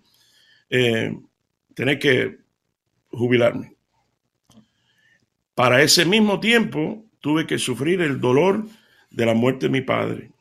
eh, 0.69 1.13
tener 1.73 1.99
que 1.99 2.37
jubilarme. 3.09 3.75
Para 5.61 5.83
ese 5.83 6.05
mismo 6.05 6.39
tiempo 6.39 7.05
tuve 7.19 7.45
que 7.45 7.59
sufrir 7.59 8.01
el 8.01 8.19
dolor 8.19 8.65
de 9.11 9.27
la 9.27 9.35
muerte 9.35 9.67
de 9.67 9.71
mi 9.71 9.81
padre. 9.81 10.31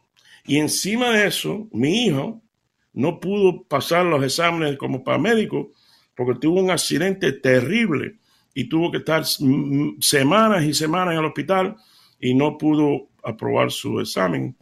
Y 0.47 0.57
encima 0.57 1.11
de 1.11 1.27
eso, 1.27 1.69
mi 1.73 2.07
hijo 2.07 2.41
no 2.95 3.21
pudo 3.21 3.65
pasar 3.65 4.07
los 4.07 4.25
exámenes 4.25 4.79
como 4.79 5.05
paramédico 5.05 5.73
porque 6.17 6.41
tuvo 6.41 6.63
un 6.63 6.71
accidente 6.71 7.35
terrible 7.35 8.17
y 8.55 8.71
tuvo 8.71 8.91
que 8.91 8.97
estar 8.97 9.27
semanas 10.01 10.65
y 10.65 10.73
semanas 10.73 11.13
en 11.13 11.19
el 11.21 11.27
hospital 11.27 11.77
y 12.19 12.33
no 12.33 12.57
pudo 12.57 13.11
aprobar 13.23 13.71
su 13.71 14.01
examen. 14.01 14.57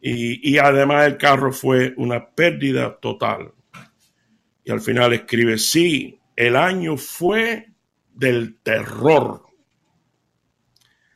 Y, 0.00 0.50
y, 0.50 0.58
además 0.58 1.06
el 1.06 1.16
carro 1.16 1.52
fue 1.52 1.94
una 1.96 2.28
pérdida 2.28 2.98
total. 3.00 3.52
Y 4.64 4.72
al 4.72 4.80
final 4.80 5.12
escribe, 5.12 5.58
sí, 5.58 6.18
el 6.34 6.56
año 6.56 6.96
fue 6.96 7.68
del 8.12 8.56
terror. 8.64 9.51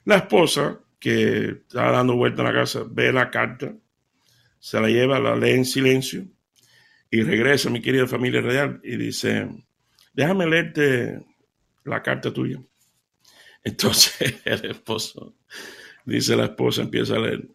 La 0.06 0.18
esposa, 0.18 0.78
que 1.00 1.62
está 1.66 1.90
dando 1.90 2.14
vuelta 2.14 2.42
en 2.42 2.46
la 2.46 2.54
casa, 2.54 2.84
ve 2.88 3.12
la 3.12 3.28
carta, 3.28 3.74
se 4.60 4.80
la 4.80 4.86
lleva, 4.86 5.18
la 5.18 5.34
lee 5.34 5.50
en 5.50 5.64
silencio 5.64 6.24
y 7.10 7.22
regresa 7.22 7.70
mi 7.70 7.82
querida 7.82 8.06
familia 8.06 8.40
real 8.40 8.80
y 8.84 8.96
dice, 8.96 9.48
déjame 10.12 10.46
leerte 10.46 11.26
la 11.84 12.04
carta 12.04 12.32
tuya. 12.32 12.62
Entonces 13.64 14.40
el 14.44 14.70
esposo, 14.70 15.34
dice 16.04 16.36
la 16.36 16.44
esposa, 16.44 16.82
empieza 16.82 17.16
a 17.16 17.18
leer. 17.18 17.48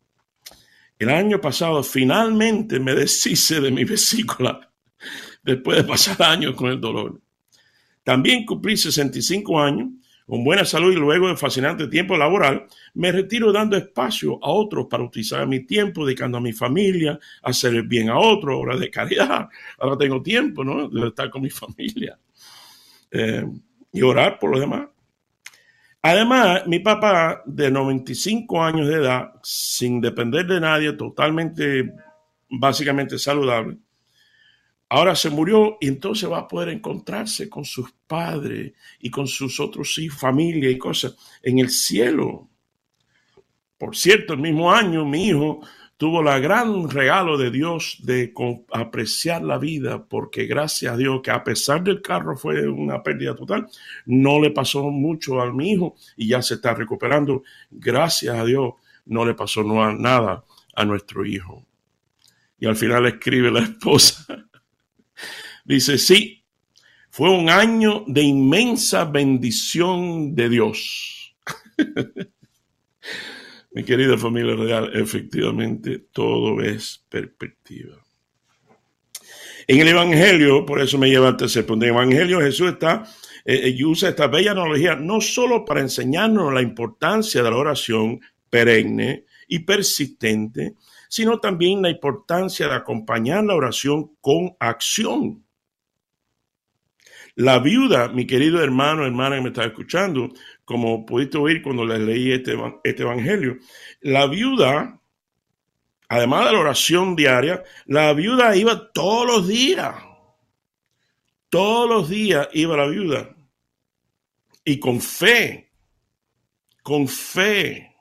El 0.99 1.09
año 1.09 1.39
pasado 1.39 1.81
finalmente 1.83 2.81
me 2.81 2.93
deshice 2.93 3.61
de 3.61 3.71
mi 3.71 3.85
vesícula 3.85 4.73
después 5.41 5.77
de 5.77 5.83
pasar 5.85 6.21
años 6.21 6.55
con 6.55 6.69
el 6.69 6.81
dolor. 6.81 7.21
También 8.03 8.45
cumplí 8.45 8.75
65 8.75 9.57
años 9.57 9.87
con 10.31 10.45
buena 10.45 10.63
salud 10.63 10.93
y 10.93 10.95
luego 10.95 11.27
de 11.27 11.35
fascinante 11.35 11.89
tiempo 11.89 12.15
laboral, 12.15 12.65
me 12.93 13.11
retiro 13.11 13.51
dando 13.51 13.75
espacio 13.75 14.39
a 14.41 14.49
otros 14.49 14.87
para 14.89 15.03
utilizar 15.03 15.45
mi 15.45 15.65
tiempo, 15.65 16.05
dedicando 16.05 16.37
a 16.37 16.39
mi 16.39 16.53
familia, 16.53 17.19
hacer 17.43 17.83
bien 17.83 18.09
a 18.09 18.17
otros, 18.17 18.55
obras 18.57 18.79
de 18.79 18.89
caridad. 18.89 19.49
Ahora 19.77 19.97
tengo 19.97 20.21
tiempo, 20.21 20.63
¿no? 20.63 20.87
De 20.87 21.09
estar 21.09 21.29
con 21.29 21.41
mi 21.41 21.49
familia 21.49 22.17
eh, 23.11 23.45
y 23.91 24.01
orar 24.01 24.39
por 24.39 24.51
los 24.51 24.61
demás. 24.61 24.87
Además, 26.01 26.65
mi 26.65 26.79
papá, 26.79 27.43
de 27.45 27.69
95 27.69 28.63
años 28.63 28.87
de 28.87 28.95
edad, 28.95 29.33
sin 29.43 29.99
depender 29.99 30.47
de 30.47 30.61
nadie, 30.61 30.93
totalmente, 30.93 31.93
básicamente 32.49 33.19
saludable, 33.19 33.79
ahora 34.91 35.15
se 35.15 35.29
murió 35.29 35.77
y 35.79 35.87
entonces 35.87 36.29
va 36.29 36.39
a 36.39 36.47
poder 36.49 36.67
encontrarse 36.67 37.49
con 37.49 37.63
sus 37.63 37.93
padres 38.07 38.73
y 38.99 39.09
con 39.09 39.25
sus 39.25 39.61
otros 39.61 39.97
hijos, 39.97 40.19
familia 40.19 40.69
y 40.69 40.77
cosas 40.77 41.15
en 41.41 41.59
el 41.59 41.69
cielo. 41.69 42.49
Por 43.77 43.95
cierto, 43.95 44.33
el 44.33 44.39
mismo 44.39 44.69
año 44.69 45.05
mi 45.05 45.27
hijo 45.29 45.61
tuvo 45.95 46.21
la 46.21 46.39
gran 46.39 46.89
regalo 46.89 47.37
de 47.37 47.51
Dios 47.51 47.99
de 48.03 48.33
apreciar 48.73 49.43
la 49.43 49.57
vida, 49.57 50.03
porque 50.03 50.45
gracias 50.45 50.93
a 50.93 50.97
Dios 50.97 51.21
que 51.23 51.31
a 51.31 51.41
pesar 51.41 51.81
del 51.81 52.01
carro 52.01 52.35
fue 52.35 52.67
una 52.67 53.01
pérdida 53.01 53.33
total, 53.33 53.67
no 54.05 54.41
le 54.41 54.51
pasó 54.51 54.83
mucho 54.89 55.39
a 55.39 55.53
mi 55.53 55.71
hijo 55.71 55.95
y 56.17 56.27
ya 56.27 56.41
se 56.41 56.55
está 56.55 56.73
recuperando. 56.73 57.43
Gracias 57.69 58.35
a 58.35 58.43
Dios 58.43 58.73
no 59.05 59.23
le 59.23 59.35
pasó 59.35 59.63
nada 59.63 60.43
a 60.75 60.83
nuestro 60.83 61.25
hijo. 61.25 61.65
Y 62.59 62.65
al 62.65 62.75
final 62.75 63.05
escribe 63.05 63.51
la 63.51 63.59
esposa, 63.63 64.49
Dice, 65.63 65.97
sí, 65.97 66.43
fue 67.09 67.29
un 67.29 67.49
año 67.49 68.03
de 68.07 68.21
inmensa 68.21 69.05
bendición 69.05 70.33
de 70.33 70.49
Dios. 70.49 71.35
Mi 73.73 73.83
querida 73.83 74.17
familia 74.17 74.55
real, 74.55 74.91
efectivamente 74.93 76.07
todo 76.11 76.61
es 76.61 77.05
perspectiva. 77.09 77.97
En 79.67 79.79
el 79.79 79.87
Evangelio, 79.87 80.65
por 80.65 80.81
eso 80.81 80.97
me 80.97 81.09
lleva 81.09 81.29
al 81.29 81.37
tercer 81.37 81.65
punto, 81.65 81.85
en 81.85 81.91
el 81.91 81.97
Evangelio 81.97 82.41
Jesús 82.41 82.71
está, 82.71 83.03
eh, 83.45 83.73
eh, 83.77 83.85
usa 83.85 84.09
esta 84.09 84.27
bella 84.27 84.51
analogía 84.51 84.95
no 84.95 85.21
solo 85.21 85.63
para 85.63 85.81
enseñarnos 85.81 86.53
la 86.53 86.61
importancia 86.61 87.41
de 87.41 87.49
la 87.49 87.57
oración 87.57 88.19
perenne 88.49 89.25
y 89.47 89.59
persistente, 89.59 90.75
sino 91.11 91.41
también 91.41 91.81
la 91.81 91.89
importancia 91.89 92.69
de 92.69 92.73
acompañar 92.73 93.43
la 93.43 93.53
oración 93.53 94.15
con 94.21 94.55
acción. 94.61 95.45
La 97.35 97.59
viuda, 97.59 98.07
mi 98.07 98.25
querido 98.25 98.63
hermano, 98.63 99.05
hermana 99.05 99.35
que 99.35 99.41
me 99.41 99.49
está 99.49 99.65
escuchando, 99.65 100.29
como 100.63 101.05
pudiste 101.05 101.37
oír 101.37 101.61
cuando 101.61 101.85
les 101.85 101.99
leí 101.99 102.31
este, 102.31 102.57
este 102.85 103.03
evangelio, 103.03 103.57
la 103.99 104.25
viuda, 104.27 105.01
además 106.07 106.45
de 106.45 106.53
la 106.53 106.59
oración 106.59 107.17
diaria, 107.17 107.61
la 107.87 108.13
viuda 108.13 108.55
iba 108.55 108.89
todos 108.93 109.27
los 109.27 109.47
días. 109.49 109.93
Todos 111.49 111.89
los 111.89 112.07
días 112.07 112.47
iba 112.53 112.77
la 112.77 112.87
viuda. 112.87 113.35
Y 114.63 114.79
con 114.79 115.01
fe, 115.01 115.73
con 116.81 117.05
fe, 117.05 117.97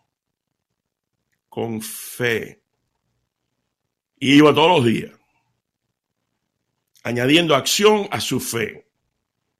con 1.49 1.83
fe. 1.83 2.60
Y 4.21 4.35
iba 4.37 4.55
todos 4.55 4.77
los 4.77 4.85
días, 4.85 5.11
añadiendo 7.03 7.57
acción 7.57 8.07
a 8.11 8.21
su 8.21 8.39
fe. 8.39 8.87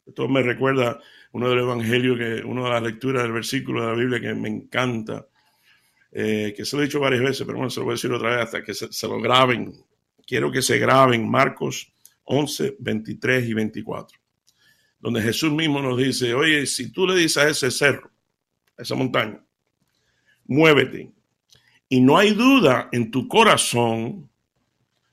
Esto 0.07 0.29
me 0.29 0.43
recuerda 0.43 1.01
uno 1.33 1.49
de 1.49 1.55
los 1.57 1.65
evangelios, 1.65 2.19
que, 2.19 2.45
una 2.45 2.65
de 2.65 2.71
las 2.71 2.83
lecturas 2.83 3.23
del 3.23 3.33
versículo 3.33 3.81
de 3.81 3.87
la 3.89 3.95
Biblia 3.95 4.21
que 4.21 4.35
me 4.35 4.49
encanta. 4.49 5.27
eh, 6.13 6.53
que 6.57 6.65
se 6.65 6.77
lo 6.77 6.83
he 6.83 6.87
dicho 6.87 7.01
varias 7.01 7.23
veces, 7.23 7.47
pero 7.47 7.59
bueno, 7.59 7.71
se 7.71 7.81
lo 7.81 7.87
voy 7.87 7.93
a 7.93 7.95
decir 7.95 8.13
otra 8.13 8.31
vez 8.31 8.45
hasta 8.45 8.63
que 8.63 8.75
se, 8.75 8.93
se 8.93 9.09
lo 9.09 9.21
graben. 9.21 9.73
Quiero 10.27 10.51
que 10.53 10.61
se 10.61 10.79
graben 10.79 11.29
Marcos 11.29 11.93
11, 12.25 12.77
23 12.79 13.49
y 13.49 13.55
24, 13.55 14.19
donde 15.01 15.23
Jesús 15.23 15.53
mismo 15.53 15.81
nos 15.81 15.97
dice, 15.99 16.35
oye, 16.35 16.67
si 16.67 16.93
tú 16.93 17.07
le 17.07 17.17
dices 17.17 17.37
a 17.39 17.49
ese 17.49 17.71
cerro, 17.71 18.11
a 18.77 18.83
esa 18.83 18.95
montaña, 18.95 19.43
muévete, 20.45 21.13
y 21.89 22.01
no 22.01 22.19
hay 22.19 22.33
duda 22.33 22.89
en 22.93 23.11
tu 23.11 23.27
corazón, 23.27 24.30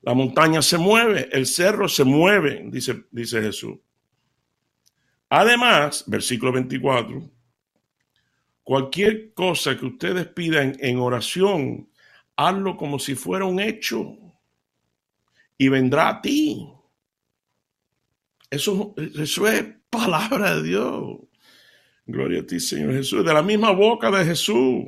la 0.08 0.14
montaña 0.14 0.62
se 0.62 0.78
mueve, 0.78 1.28
el 1.34 1.46
cerro 1.46 1.90
se 1.90 2.06
mueve, 2.06 2.64
dice, 2.68 3.04
dice 3.12 3.42
Jesús. 3.42 3.78
Además, 5.28 6.06
versículo 6.08 6.54
24, 6.54 7.30
cualquier 8.64 9.34
cosa 9.34 9.78
que 9.78 9.86
ustedes 9.86 10.28
pidan 10.28 10.78
en 10.80 10.98
oración, 11.00 11.90
hazlo 12.38 12.78
como 12.78 13.00
si 13.00 13.16
fuera 13.16 13.44
un 13.44 13.60
hecho 13.60 14.18
y 15.58 15.68
vendrá 15.68 16.08
a 16.08 16.22
ti. 16.22 16.66
Eso, 18.50 18.96
eso 18.98 19.48
es 19.50 19.66
palabra 19.90 20.56
de 20.56 20.64
Dios. 20.64 21.18
Gloria 22.06 22.40
a 22.40 22.46
ti, 22.46 22.62
Señor 22.62 22.94
Jesús. 22.94 23.26
De 23.26 23.34
la 23.34 23.44
misma 23.44 23.72
boca 23.72 24.10
de 24.10 24.24
Jesús. 24.24 24.86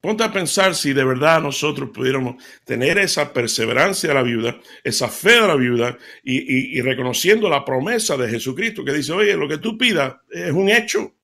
Ponte 0.00 0.24
a 0.24 0.32
pensar 0.32 0.74
si 0.74 0.94
de 0.94 1.04
verdad 1.04 1.42
nosotros 1.42 1.90
pudiéramos 1.92 2.42
tener 2.64 2.96
esa 2.98 3.32
perseverancia 3.34 4.08
de 4.08 4.14
la 4.14 4.22
viuda, 4.22 4.58
esa 4.82 5.08
fe 5.08 5.32
de 5.32 5.46
la 5.46 5.56
viuda 5.56 5.98
y, 6.24 6.80
reconociendo 6.80 7.50
la 7.50 7.64
promesa 7.64 8.16
de 8.16 8.30
Jesucristo 8.30 8.82
que 8.82 8.94
dice, 8.94 9.12
oye, 9.12 9.36
lo 9.36 9.46
que 9.46 9.58
tú 9.58 9.76
pidas 9.76 10.14
es 10.30 10.52
un 10.52 10.70
hecho 10.70 11.14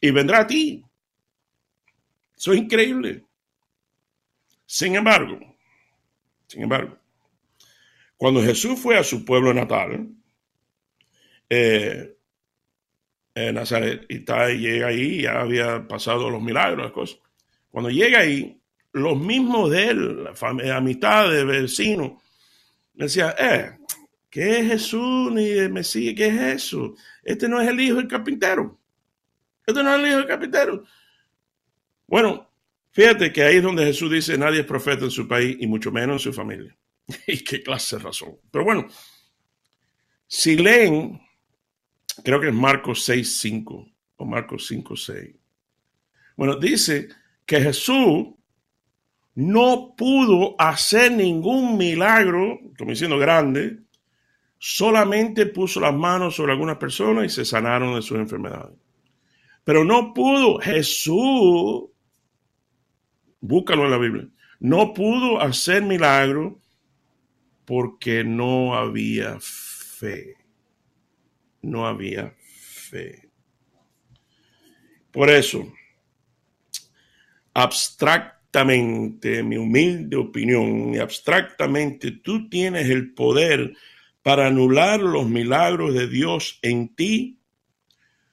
y 0.00 0.12
vendrá 0.12 0.40
a 0.40 0.46
ti. 0.46 0.84
Eso 2.36 2.52
es 2.52 2.58
increíble. 2.60 3.24
Sin 4.64 4.94
embargo, 4.94 5.40
sin 6.46 6.62
embargo, 6.62 6.96
cuando 8.16 8.42
Jesús 8.42 8.78
fue 8.78 8.96
a 8.96 9.02
su 9.02 9.24
pueblo 9.24 9.52
natal, 9.52 10.08
eh, 11.50 12.14
en 13.34 13.54
Nazaret, 13.54 14.04
y 14.08 14.18
está, 14.18 14.50
llega 14.50 14.88
ahí, 14.88 15.22
ya 15.22 15.40
había 15.40 15.86
pasado 15.88 16.30
los 16.30 16.42
milagros, 16.42 16.84
las 16.84 16.92
cosas. 16.92 17.18
Cuando 17.70 17.90
llega 17.90 18.20
ahí, 18.20 18.60
los 18.92 19.18
mismos 19.18 19.70
de 19.70 19.88
él, 19.88 20.24
la 20.24 20.76
amistad 20.76 21.30
de 21.30 21.44
vecinos, 21.44 22.22
decía, 22.94 23.34
eh, 23.38 23.78
¿qué 24.30 24.60
es 24.60 24.66
Jesús 24.68 25.32
ni 25.32 25.48
el 25.48 25.72
Mesías? 25.72 26.14
¿Qué 26.16 26.26
es 26.26 26.40
eso? 26.64 26.94
Este 27.22 27.48
no 27.48 27.60
es 27.60 27.68
el 27.68 27.80
hijo 27.80 27.96
del 27.96 28.08
carpintero. 28.08 28.78
Este 29.66 29.82
no 29.82 29.94
es 29.94 30.00
el 30.00 30.06
hijo 30.08 30.16
del 30.18 30.26
carpintero. 30.26 30.84
Bueno, 32.06 32.50
fíjate 32.90 33.32
que 33.32 33.42
ahí 33.42 33.56
es 33.56 33.62
donde 33.62 33.84
Jesús 33.84 34.10
dice, 34.10 34.38
nadie 34.38 34.60
es 34.60 34.66
profeta 34.66 35.04
en 35.04 35.10
su 35.10 35.28
país 35.28 35.56
y 35.60 35.66
mucho 35.66 35.92
menos 35.92 36.14
en 36.14 36.32
su 36.32 36.32
familia. 36.32 36.76
¿Y 37.26 37.44
qué 37.44 37.62
clase 37.62 37.96
de 37.96 38.02
razón? 38.02 38.36
Pero 38.50 38.64
bueno, 38.64 38.88
si 40.26 40.56
leen, 40.56 41.20
creo 42.24 42.40
que 42.40 42.48
es 42.48 42.54
Marcos 42.54 43.04
6, 43.04 43.38
5 43.40 43.88
o 44.16 44.24
Marcos 44.24 44.66
5, 44.66 44.96
6. 44.96 45.36
Bueno, 46.36 46.56
dice 46.56 47.08
que 47.48 47.62
Jesús 47.62 48.26
no 49.34 49.94
pudo 49.96 50.54
hacer 50.58 51.12
ningún 51.12 51.78
milagro, 51.78 52.60
como 52.76 52.90
diciendo 52.90 53.18
grande, 53.18 53.78
solamente 54.58 55.46
puso 55.46 55.80
las 55.80 55.94
manos 55.94 56.36
sobre 56.36 56.52
algunas 56.52 56.76
personas 56.76 57.24
y 57.24 57.28
se 57.30 57.46
sanaron 57.46 57.94
de 57.94 58.02
sus 58.02 58.18
enfermedades. 58.18 58.76
Pero 59.64 59.82
no 59.82 60.12
pudo 60.12 60.58
Jesús, 60.58 61.88
búscalo 63.40 63.86
en 63.86 63.90
la 63.92 63.98
Biblia, 63.98 64.28
no 64.60 64.92
pudo 64.92 65.40
hacer 65.40 65.82
milagro 65.82 66.60
porque 67.64 68.24
no 68.24 68.74
había 68.74 69.38
fe. 69.40 70.36
No 71.62 71.86
había 71.86 72.34
fe. 72.38 73.30
Por 75.10 75.30
eso, 75.30 75.72
abstractamente, 77.54 79.42
mi 79.42 79.56
humilde 79.56 80.16
opinión, 80.16 80.94
y 80.94 80.98
abstractamente 80.98 82.12
tú 82.12 82.48
tienes 82.48 82.88
el 82.88 83.14
poder 83.14 83.74
para 84.22 84.46
anular 84.46 85.00
los 85.00 85.28
milagros 85.28 85.94
de 85.94 86.08
Dios 86.08 86.58
en 86.62 86.94
ti, 86.94 87.40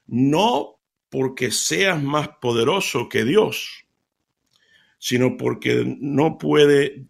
no 0.07 0.79
porque 1.09 1.51
seas 1.51 2.01
más 2.01 2.29
poderoso 2.41 3.07
que 3.07 3.23
Dios, 3.23 3.85
sino 4.97 5.37
porque 5.37 5.97
no 5.99 6.37
puede, 6.37 7.05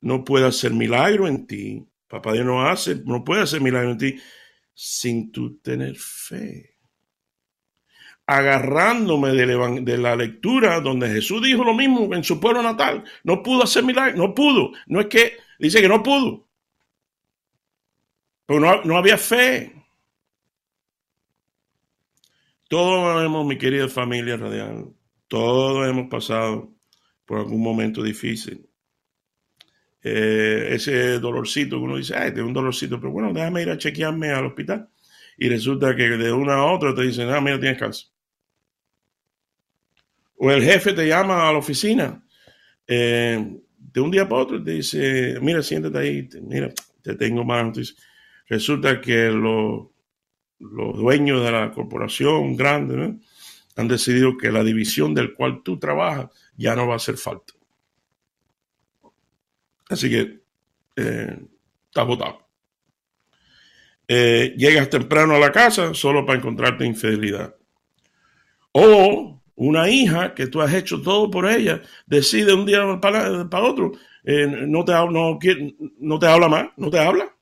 no 0.00 0.24
puede 0.24 0.46
hacer 0.46 0.72
milagro 0.72 1.28
en 1.28 1.46
ti. 1.46 1.86
Papá 2.08 2.32
Dios 2.32 2.46
no 2.46 2.66
hace, 2.66 2.96
no 3.04 3.24
puede 3.24 3.42
hacer 3.42 3.60
milagro 3.60 3.90
en 3.90 3.98
ti 3.98 4.16
sin 4.74 5.30
tú 5.30 5.58
tener 5.58 5.96
fe 5.96 6.71
agarrándome 8.26 9.32
de 9.32 9.98
la 9.98 10.16
lectura 10.16 10.80
donde 10.80 11.08
Jesús 11.08 11.42
dijo 11.42 11.64
lo 11.64 11.74
mismo 11.74 12.14
en 12.14 12.24
su 12.24 12.40
pueblo 12.40 12.62
natal. 12.62 13.04
No 13.24 13.42
pudo 13.42 13.64
hacer 13.64 13.84
milagro, 13.84 14.16
no 14.16 14.34
pudo. 14.34 14.72
No 14.86 15.00
es 15.00 15.06
que 15.06 15.36
dice 15.58 15.80
que 15.80 15.88
no 15.88 16.02
pudo. 16.02 16.46
Pero 18.46 18.60
no, 18.60 18.82
no 18.84 18.96
había 18.96 19.18
fe. 19.18 19.72
Todos 22.68 23.24
hemos, 23.24 23.46
mi 23.46 23.58
querida 23.58 23.88
familia 23.88 24.36
radial, 24.36 24.94
todos 25.28 25.86
hemos 25.88 26.08
pasado 26.08 26.72
por 27.26 27.38
algún 27.38 27.62
momento 27.62 28.02
difícil. 28.02 28.66
Eh, 30.02 30.68
ese 30.70 31.18
dolorcito 31.18 31.76
que 31.76 31.84
uno 31.84 31.96
dice, 31.96 32.16
ay, 32.16 32.32
tengo 32.32 32.48
un 32.48 32.54
dolorcito, 32.54 32.98
pero 32.98 33.12
bueno, 33.12 33.32
déjame 33.32 33.62
ir 33.62 33.70
a 33.70 33.78
chequearme 33.78 34.30
al 34.30 34.46
hospital. 34.46 34.88
Y 35.36 35.48
resulta 35.48 35.94
que 35.94 36.04
de 36.08 36.32
una 36.32 36.54
a 36.54 36.72
otra 36.72 36.94
te 36.94 37.02
dicen, 37.02 37.28
ah, 37.30 37.40
mira, 37.40 37.60
tienes 37.60 37.78
cáncer 37.78 38.11
o 40.44 40.50
el 40.50 40.64
jefe 40.64 40.92
te 40.92 41.06
llama 41.06 41.48
a 41.48 41.52
la 41.52 41.58
oficina 41.58 42.20
eh, 42.84 43.60
de 43.78 44.00
un 44.00 44.10
día 44.10 44.28
para 44.28 44.42
otro 44.42 44.60
te 44.60 44.72
dice, 44.72 45.38
mira, 45.40 45.62
siéntate 45.62 45.98
ahí, 45.98 46.28
mira, 46.42 46.72
te 47.00 47.14
tengo 47.14 47.44
más. 47.44 47.94
Resulta 48.48 49.00
que 49.00 49.30
los, 49.30 49.86
dueños 50.58 51.44
de 51.44 51.52
la 51.52 51.70
corporación 51.70 52.56
grande 52.56 53.18
han 53.76 53.86
decidido 53.86 54.36
que 54.36 54.50
la 54.50 54.64
división 54.64 55.14
del 55.14 55.32
cual 55.32 55.62
tú 55.62 55.78
trabajas 55.78 56.26
ya 56.56 56.74
no 56.74 56.88
va 56.88 56.94
a 56.94 56.96
hacer 56.96 57.16
falta. 57.16 57.52
Así 59.90 60.10
que 60.10 60.40
eh, 60.96 61.38
estás 61.86 62.06
votado. 62.06 62.48
Eh, 64.08 64.54
llegas 64.56 64.90
temprano 64.90 65.36
a 65.36 65.38
la 65.38 65.52
casa 65.52 65.94
solo 65.94 66.26
para 66.26 66.40
encontrarte 66.40 66.84
infidelidad. 66.84 67.54
O 68.72 69.41
una 69.54 69.88
hija 69.88 70.34
que 70.34 70.46
tú 70.46 70.60
has 70.60 70.72
hecho 70.74 71.02
todo 71.02 71.30
por 71.30 71.48
ella, 71.48 71.82
decide 72.06 72.54
un 72.54 72.66
día 72.66 72.98
para, 73.00 73.62
otro, 73.62 73.92
eh, 74.24 74.46
no, 74.46 74.84
te, 74.84 74.92
no, 74.92 75.38
no 75.98 76.18
te 76.18 76.26
habla 76.26 76.48
más, 76.48 76.68
no 76.76 76.90
te 76.90 76.98
habla. 76.98 77.34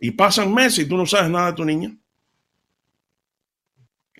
Y 0.00 0.10
pasan 0.10 0.52
meses 0.52 0.80
y 0.80 0.88
tú 0.88 0.96
no 0.96 1.06
sabes 1.06 1.30
nada 1.30 1.50
de 1.50 1.56
tu 1.56 1.64
niña. 1.64 1.96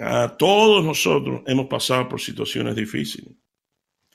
A 0.01 0.37
todos 0.37 0.85
nosotros 0.85 1.43
hemos 1.47 1.67
pasado 1.67 2.09
por 2.09 2.21
situaciones 2.21 2.75
difíciles. 2.75 3.33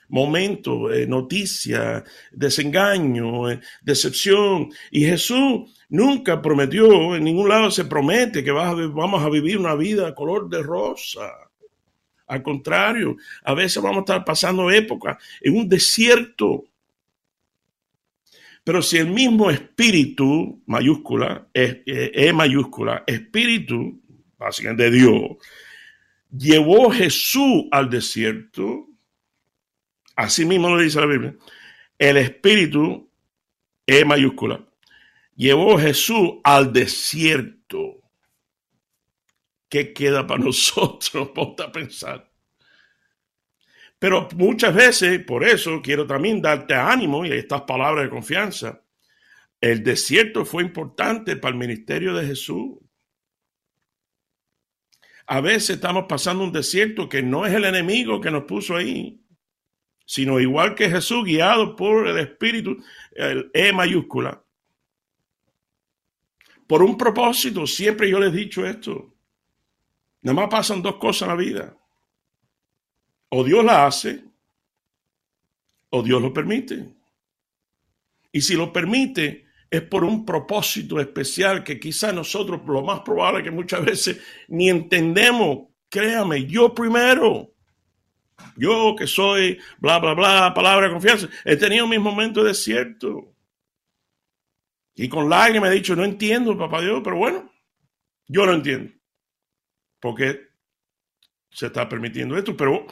Momentos, 0.08 0.92
eh, 0.92 1.06
noticias, 1.06 2.02
desengaño, 2.32 3.50
eh, 3.50 3.60
decepción. 3.80 4.68
Y 4.90 5.04
Jesús 5.04 5.70
nunca 5.88 6.42
prometió, 6.42 7.14
en 7.14 7.24
ningún 7.24 7.48
lado 7.48 7.70
se 7.70 7.84
promete 7.84 8.42
que 8.42 8.50
vamos 8.50 9.22
a 9.22 9.30
vivir 9.30 9.56
una 9.56 9.74
vida 9.74 10.14
color 10.14 10.48
de 10.48 10.62
rosa. 10.62 11.49
Al 12.30 12.44
contrario, 12.44 13.16
a 13.42 13.54
veces 13.54 13.82
vamos 13.82 13.98
a 13.98 14.00
estar 14.00 14.24
pasando 14.24 14.70
épocas 14.70 15.20
en 15.40 15.58
un 15.58 15.68
desierto. 15.68 16.64
Pero 18.62 18.82
si 18.82 18.98
el 18.98 19.08
mismo 19.08 19.50
espíritu, 19.50 20.62
mayúscula, 20.66 21.48
E, 21.52 21.82
e 21.84 22.32
mayúscula, 22.32 23.02
espíritu, 23.04 24.00
básicamente 24.38 24.84
de 24.84 24.90
Dios, 24.92 25.22
llevó 26.30 26.92
Jesús 26.92 27.64
al 27.72 27.90
desierto, 27.90 28.86
así 30.14 30.44
mismo 30.44 30.68
lo 30.68 30.80
dice 30.80 31.00
la 31.00 31.06
Biblia, 31.06 31.34
el 31.98 32.16
espíritu, 32.16 33.10
E 33.88 34.04
mayúscula, 34.04 34.64
llevó 35.34 35.76
Jesús 35.80 36.34
al 36.44 36.72
desierto. 36.72 37.99
¿Qué 39.70 39.94
queda 39.94 40.26
para 40.26 40.44
nosotros? 40.44 41.30
Ponte 41.30 41.62
a 41.62 41.72
pensar. 41.72 42.30
Pero 43.98 44.28
muchas 44.34 44.74
veces, 44.74 45.24
por 45.24 45.44
eso 45.44 45.80
quiero 45.82 46.06
también 46.06 46.42
darte 46.42 46.74
ánimo 46.74 47.24
y 47.24 47.32
estas 47.32 47.62
palabras 47.62 48.04
de 48.04 48.10
confianza. 48.10 48.82
El 49.60 49.82
desierto 49.84 50.44
fue 50.46 50.62
importante 50.62 51.36
para 51.36 51.52
el 51.52 51.58
ministerio 51.58 52.14
de 52.14 52.26
Jesús. 52.26 52.78
a 55.26 55.40
veces 55.40 55.76
estamos 55.76 56.06
pasando 56.08 56.42
un 56.42 56.50
desierto 56.50 57.08
que 57.08 57.22
no 57.22 57.46
es 57.46 57.54
el 57.54 57.64
enemigo 57.64 58.20
que 58.20 58.32
nos 58.32 58.44
puso 58.44 58.74
ahí, 58.74 59.22
sino 60.04 60.40
igual 60.40 60.74
que 60.74 60.90
Jesús, 60.90 61.24
guiado 61.24 61.76
por 61.76 62.08
el 62.08 62.18
Espíritu, 62.18 62.82
el 63.12 63.48
E 63.54 63.72
mayúscula. 63.72 64.42
Por 66.66 66.82
un 66.82 66.96
propósito, 66.96 67.64
siempre 67.66 68.10
yo 68.10 68.18
les 68.18 68.32
he 68.32 68.36
dicho 68.38 68.66
esto. 68.66 69.14
Nada 70.22 70.34
más 70.34 70.48
pasan 70.48 70.82
dos 70.82 70.96
cosas 70.96 71.22
en 71.22 71.28
la 71.28 71.34
vida. 71.34 71.76
O 73.30 73.44
Dios 73.44 73.64
la 73.64 73.86
hace, 73.86 74.24
o 75.90 76.02
Dios 76.02 76.20
lo 76.20 76.32
permite. 76.32 76.94
Y 78.32 78.40
si 78.40 78.54
lo 78.54 78.72
permite, 78.72 79.46
es 79.70 79.82
por 79.82 80.04
un 80.04 80.24
propósito 80.24 81.00
especial 81.00 81.62
que 81.62 81.78
quizá 81.78 82.12
nosotros 82.12 82.60
lo 82.66 82.82
más 82.82 83.00
probable 83.00 83.42
que 83.42 83.50
muchas 83.50 83.84
veces 83.84 84.20
ni 84.48 84.68
entendemos. 84.68 85.68
Créame, 85.88 86.46
yo 86.46 86.74
primero, 86.74 87.52
yo 88.56 88.94
que 88.96 89.06
soy 89.06 89.58
bla, 89.78 89.98
bla, 89.98 90.14
bla, 90.14 90.54
palabra 90.54 90.86
de 90.86 90.92
confianza, 90.92 91.28
he 91.44 91.56
tenido 91.56 91.86
mis 91.86 92.00
momentos 92.00 92.44
de 92.44 92.50
desierto. 92.50 93.34
Y 94.94 95.08
con 95.08 95.28
lágrimas 95.28 95.70
he 95.70 95.74
dicho, 95.74 95.96
no 95.96 96.04
entiendo, 96.04 96.58
papá 96.58 96.80
Dios, 96.80 97.00
pero 97.02 97.16
bueno, 97.16 97.50
yo 98.26 98.44
lo 98.46 98.52
entiendo. 98.52 98.92
Porque 100.00 100.48
se 101.50 101.66
está 101.66 101.88
permitiendo 101.88 102.36
esto, 102.36 102.56
pero 102.56 102.86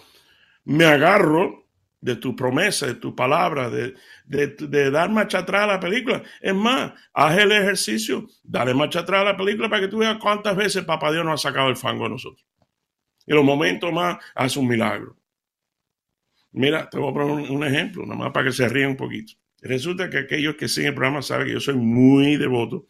me 0.64 0.84
agarro 0.84 1.68
de 2.00 2.16
tu 2.16 2.36
promesa, 2.36 2.86
de 2.86 2.94
tu 2.94 3.14
palabra, 3.14 3.70
de, 3.70 3.94
de, 4.26 4.90
dar 4.90 5.10
marcha 5.10 5.38
atrás 5.38 5.62
a 5.64 5.66
la 5.66 5.80
película. 5.80 6.22
Es 6.40 6.54
más, 6.54 6.92
haz 7.12 7.38
el 7.38 7.52
ejercicio, 7.52 8.28
dale 8.42 8.74
marcha 8.74 9.00
atrás 9.00 9.22
a 9.22 9.32
la 9.32 9.36
película 9.36 9.68
para 9.68 9.82
que 9.82 9.88
tú 9.88 9.98
veas 9.98 10.18
cuántas 10.18 10.56
veces 10.56 10.84
Papá 10.84 11.10
Dios 11.10 11.24
nos 11.24 11.44
ha 11.44 11.48
sacado 11.48 11.68
el 11.68 11.76
fango 11.76 12.06
a 12.06 12.08
nosotros. 12.08 12.46
En 13.26 13.36
los 13.36 13.44
momentos 13.44 13.92
más 13.92 14.18
hace 14.34 14.58
un 14.58 14.68
milagro. 14.68 15.16
Mira, 16.52 16.88
te 16.88 16.98
voy 16.98 17.10
a 17.10 17.14
poner 17.14 17.50
un, 17.50 17.64
ejemplo, 17.64 18.04
nada 18.06 18.16
más 18.16 18.32
para 18.32 18.46
que 18.46 18.52
se 18.52 18.68
ríen 18.68 18.90
un 18.90 18.96
poquito. 18.96 19.34
Resulta 19.60 20.08
que 20.08 20.18
aquellos 20.18 20.54
que 20.54 20.68
siguen 20.68 20.90
el 20.90 20.94
programa 20.94 21.20
saben 21.20 21.46
que 21.46 21.52
yo 21.52 21.60
soy 21.60 21.74
muy 21.74 22.36
devoto 22.36 22.86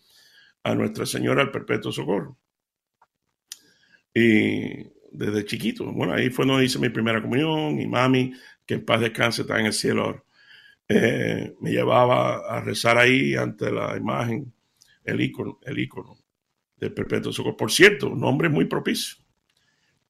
a 0.62 0.74
Nuestra 0.74 1.06
Señora 1.06 1.42
del 1.42 1.50
Perpetuo 1.50 1.90
Socorro. 1.90 2.38
Desde 5.10 5.44
chiquito, 5.44 5.90
bueno, 5.92 6.12
ahí 6.12 6.30
fue 6.30 6.46
donde 6.46 6.64
hice 6.64 6.78
mi 6.78 6.90
primera 6.90 7.20
comunión 7.20 7.80
y 7.80 7.86
mami 7.86 8.32
que 8.64 8.74
en 8.74 8.84
paz 8.84 9.00
descanse, 9.00 9.42
está 9.42 9.58
en 9.58 9.66
el 9.66 9.72
cielo 9.72 10.04
ahora. 10.04 10.24
Eh, 10.90 11.54
me 11.60 11.70
llevaba 11.70 12.38
a 12.48 12.60
rezar 12.60 12.98
ahí 12.98 13.34
ante 13.34 13.70
la 13.70 13.96
imagen, 13.96 14.52
el 15.04 15.20
icono, 15.20 15.58
el 15.62 15.78
icono 15.78 16.16
del 16.76 16.92
Perpetuo 16.92 17.32
Socorro. 17.32 17.56
Por 17.56 17.72
cierto, 17.72 18.14
nombre 18.14 18.48
muy 18.48 18.66
propicio. 18.66 19.18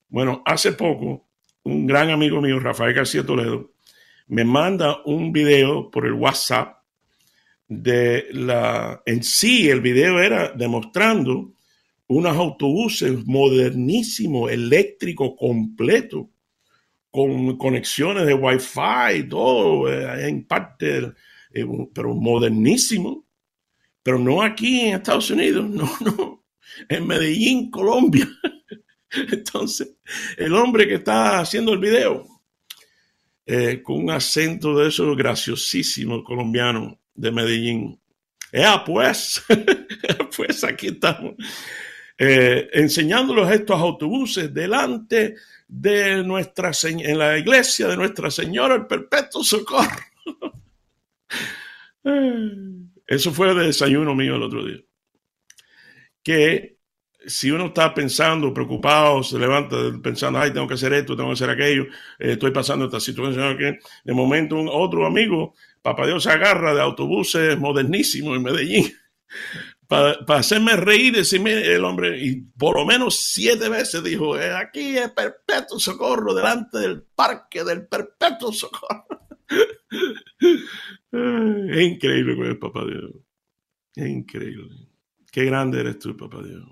Bueno, 0.08 0.42
hace 0.44 0.72
poco, 0.72 1.28
un 1.64 1.86
gran 1.86 2.10
amigo 2.10 2.40
mío, 2.40 2.58
Rafael 2.58 2.94
García 2.94 3.24
Toledo, 3.24 3.72
me 4.28 4.44
manda 4.44 5.02
un 5.04 5.32
video 5.32 5.90
por 5.90 6.06
el 6.06 6.12
WhatsApp 6.12 6.78
de 7.66 8.26
la, 8.32 9.02
en 9.04 9.22
sí 9.22 9.68
el 9.68 9.80
video 9.80 10.20
era 10.20 10.52
demostrando 10.52 11.52
unos 12.08 12.36
autobuses 12.36 13.24
modernísimos, 13.26 14.50
eléctricos, 14.50 15.32
completos, 15.38 16.26
con 17.10 17.56
conexiones 17.56 18.26
de 18.26 18.34
Wi-Fi, 18.34 19.28
todo 19.28 19.90
eh, 19.90 20.28
en 20.28 20.44
parte, 20.44 21.12
eh, 21.52 21.66
pero 21.94 22.14
modernísimo. 22.14 23.26
Pero 24.02 24.18
no 24.18 24.42
aquí 24.42 24.80
en 24.80 24.96
Estados 24.96 25.30
Unidos, 25.30 25.68
no, 25.70 25.90
no, 26.00 26.44
en 26.88 27.06
Medellín, 27.06 27.70
Colombia. 27.70 28.28
Entonces, 29.10 29.96
el 30.36 30.54
hombre 30.54 30.86
que 30.86 30.94
está 30.94 31.40
haciendo 31.40 31.72
el 31.72 31.78
video, 31.78 32.26
eh, 33.50 33.82
con 33.82 34.04
un 34.04 34.10
acento 34.10 34.76
de 34.78 34.88
esos 34.88 35.16
graciosísimo 35.16 36.22
colombiano 36.22 37.00
de 37.14 37.32
Medellín. 37.32 38.00
Ya 38.52 38.84
pues, 38.84 39.42
pues 40.36 40.64
aquí 40.64 40.88
estamos, 40.88 41.34
enseñándolos 42.18 43.50
estos 43.52 43.80
autobuses 43.80 44.52
delante 44.52 45.36
de 45.68 46.24
nuestra 46.24 46.72
en 46.82 47.18
la 47.18 47.38
iglesia 47.38 47.86
de 47.88 47.96
Nuestra 47.96 48.30
Señora 48.30 48.74
el 48.74 48.86
Perpetuo 48.86 49.44
Socorro. 49.44 50.02
Eso 53.06 53.32
fue 53.32 53.50
el 53.50 53.58
desayuno 53.58 54.14
mío 54.14 54.36
el 54.36 54.42
otro 54.42 54.64
día. 54.64 54.78
Que 56.22 56.78
si 57.26 57.50
uno 57.50 57.66
está 57.66 57.92
pensando, 57.94 58.52
preocupado, 58.54 59.22
se 59.22 59.38
levanta 59.38 59.76
pensando, 60.02 60.38
ay, 60.38 60.52
tengo 60.52 60.66
que 60.66 60.74
hacer 60.74 60.92
esto, 60.94 61.16
tengo 61.16 61.28
que 61.30 61.34
hacer 61.34 61.50
aquello, 61.50 61.84
eh, 62.18 62.32
estoy 62.32 62.50
pasando 62.50 62.86
esta 62.86 63.00
situación, 63.00 63.56
que 63.58 63.78
de 64.04 64.12
momento 64.14 64.56
un 64.56 64.68
otro 64.70 65.06
amigo, 65.06 65.54
papá 65.82 66.06
Dios 66.06 66.22
se 66.22 66.30
agarra 66.30 66.74
de 66.74 66.80
autobuses 66.80 67.58
modernísimos 67.58 68.36
en 68.36 68.42
Medellín 68.42 68.92
para, 69.88 70.18
hacerme 70.36 70.76
reír, 70.76 71.16
decirme 71.16 71.62
el 71.62 71.82
hombre, 71.82 72.22
y 72.22 72.42
por 72.42 72.76
lo 72.76 72.84
menos 72.84 73.18
siete 73.18 73.70
veces 73.70 74.04
dijo, 74.04 74.38
eh, 74.38 74.54
aquí 74.54 74.98
es 74.98 75.10
perpetuo 75.10 75.80
socorro, 75.80 76.34
delante 76.34 76.78
del 76.78 77.02
parque 77.02 77.64
del 77.64 77.88
perpetuo 77.88 78.52
socorro. 78.52 79.06
es 81.10 81.80
increíble 81.80 82.36
con 82.36 82.46
el 82.46 82.58
papá 82.58 82.84
Dios. 82.84 83.12
Es 83.96 84.08
increíble. 84.08 84.88
Qué 85.32 85.46
grande 85.46 85.80
eres 85.80 85.98
tú, 85.98 86.14
papá 86.14 86.42
Dios. 86.42 86.64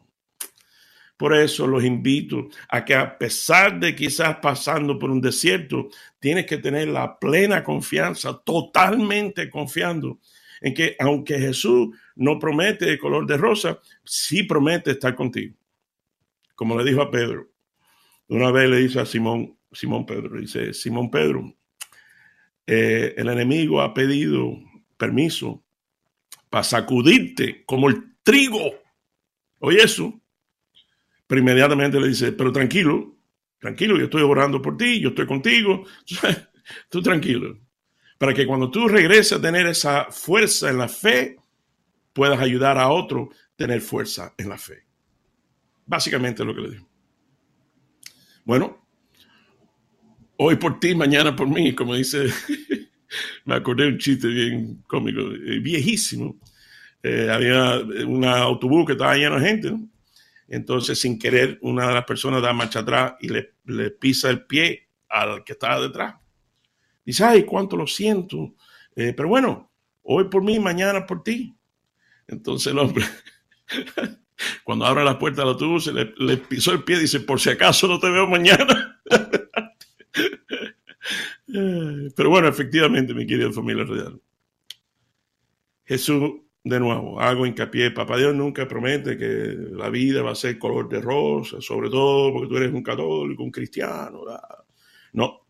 Por 1.17 1.35
eso 1.35 1.67
los 1.67 1.83
invito 1.83 2.49
a 2.69 2.85
que 2.85 2.95
a 2.95 3.17
pesar 3.17 3.81
de 3.81 3.97
quizás 3.97 4.37
pasando 4.43 4.99
por 4.99 5.11
un 5.11 5.23
desierto, 5.23 5.89
tienes 6.19 6.45
que 6.45 6.59
tener 6.59 6.89
la 6.89 7.19
plena 7.19 7.65
confianza, 7.65 8.43
totalmente 8.45 9.49
confiando 9.49 10.21
en 10.61 10.75
que 10.75 10.97
aunque 10.99 11.39
Jesús 11.39 11.89
no 12.17 12.39
promete 12.39 12.99
color 12.99 13.27
de 13.27 13.37
rosa, 13.37 13.81
sí 14.05 14.43
promete 14.43 14.93
estar 14.93 15.15
contigo. 15.15 15.55
Como 16.55 16.77
le 16.77 16.85
dijo 16.85 17.03
a 17.03 17.11
Pedro. 17.11 17.51
Una 18.29 18.51
vez 18.51 18.69
le 18.69 18.79
dice 18.79 19.01
a 19.01 19.07
Simón, 19.07 19.57
Simón 19.71 20.05
Pedro, 20.05 20.41
dice, 20.41 20.73
Simón 20.73 21.11
Pedro, 21.11 21.55
eh, 22.67 23.15
el 23.17 23.29
enemigo 23.29 23.81
ha 23.81 23.95
pedido 23.95 24.59
permiso 24.97 25.63
para 26.51 26.65
sacudirte 26.65 27.65
como 27.65 27.89
el 27.89 28.17
trigo. 28.23 28.75
Oye 29.61 29.83
eso. 29.83 30.21
Pero 31.27 31.41
inmediatamente 31.41 32.01
le 32.01 32.09
dice, 32.09 32.33
pero 32.33 32.53
tranquilo, 32.53 33.17
tranquilo, 33.59 33.97
yo 33.99 34.05
estoy 34.05 34.23
orando 34.23 34.63
por 34.63 34.77
ti, 34.77 35.01
yo 35.01 35.11
estoy 35.11 35.27
contigo, 35.27 35.85
tú 36.89 37.03
tranquilo. 37.03 37.59
Para 38.19 38.33
que 38.33 38.47
cuando 38.47 38.71
tú 38.71 38.89
regreses 38.89 39.35
a 39.35 39.41
tener 39.41 39.67
esa 39.67 40.07
fuerza 40.11 40.71
en 40.71 40.79
la 40.79 40.89
fe, 40.89 41.37
puedas 42.17 42.41
ayudar 42.41 42.79
a 42.79 42.89
otro 42.89 43.29
a 43.31 43.57
tener 43.57 43.83
fuerza 43.83 44.33
en 44.39 44.49
la 44.49 44.57
fe. 44.57 44.87
Básicamente 45.85 46.43
lo 46.47 46.55
que 46.55 46.63
le 46.63 46.71
digo. 46.71 46.89
Bueno, 48.43 48.89
hoy 50.39 50.57
por 50.57 50.81
ti, 50.81 50.95
mañana 50.95 51.37
por 51.37 51.47
mí, 51.47 51.75
como 51.75 51.95
dice, 51.95 52.25
me 53.45 53.57
acordé 53.57 53.85
de 53.85 53.91
un 53.91 53.99
chiste 53.99 54.29
bien 54.29 54.83
cómico, 54.87 55.21
eh, 55.21 55.59
viejísimo. 55.59 56.39
Eh, 57.03 57.29
había 57.31 57.81
un 58.07 58.25
autobús 58.25 58.87
que 58.87 58.93
estaba 58.93 59.15
lleno 59.15 59.39
de 59.39 59.47
gente, 59.47 59.77
entonces 60.49 60.99
sin 60.99 61.19
querer 61.19 61.59
una 61.61 61.87
de 61.89 61.95
las 61.95 62.05
personas 62.07 62.41
da 62.41 62.55
marcha 62.55 62.79
atrás 62.79 63.13
y 63.21 63.29
le, 63.29 63.57
le 63.67 63.91
pisa 63.91 64.31
el 64.31 64.47
pie 64.47 64.89
al 65.11 65.45
que 65.45 65.53
estaba 65.53 65.83
detrás. 65.83 66.15
Dice, 67.05 67.25
ay, 67.25 67.45
cuánto 67.45 67.77
lo 67.77 67.87
siento, 67.87 68.55
eh, 68.97 69.13
pero 69.15 69.29
bueno, 69.29 69.71
hoy 70.03 70.25
por 70.31 70.43
mí, 70.43 70.59
mañana 70.59 71.05
por 71.05 71.23
ti. 71.23 71.55
Entonces 72.29 72.73
el 72.73 72.79
hombre, 72.79 73.05
cuando 74.65 74.87
abre 74.87 75.05
la 75.05 75.19
puerta 75.19 75.43
del 75.43 75.51
autobús, 75.51 75.87
le, 75.89 76.15
le 76.19 76.37
pisó 76.39 76.73
el 76.73 76.83
pie 76.83 76.97
y 76.97 77.01
dice, 77.01 77.21
por 77.21 77.41
si 77.41 77.51
acaso 77.51 77.87
no 77.87 77.99
te 77.99 78.11
veo 78.11 78.27
mañana. 78.27 79.01
Pero 81.47 82.31
bueno, 82.31 82.49
efectivamente, 82.49 83.15
mi 83.15 83.27
querida 83.27 83.53
familia 83.53 83.85
real. 83.85 84.21
Jesús, 85.85 86.33
de 86.65 86.81
nuevo, 86.81 87.21
hago 87.21 87.47
hincapié, 87.47 87.93
papá 87.93 88.17
Dios 88.17 88.35
nunca 88.35 88.67
promete 88.67 89.17
que 89.17 89.57
la 89.71 89.89
vida 89.89 90.23
va 90.23 90.33
a 90.33 90.35
ser 90.35 90.59
color 90.59 90.89
de 90.89 91.01
rosa, 91.01 91.61
sobre 91.61 91.89
todo 91.89 92.33
porque 92.33 92.49
tú 92.49 92.57
eres 92.57 92.73
un 92.75 92.83
católico, 92.83 93.45
un 93.45 93.53
cristiano. 93.53 94.23
No. 95.13 95.47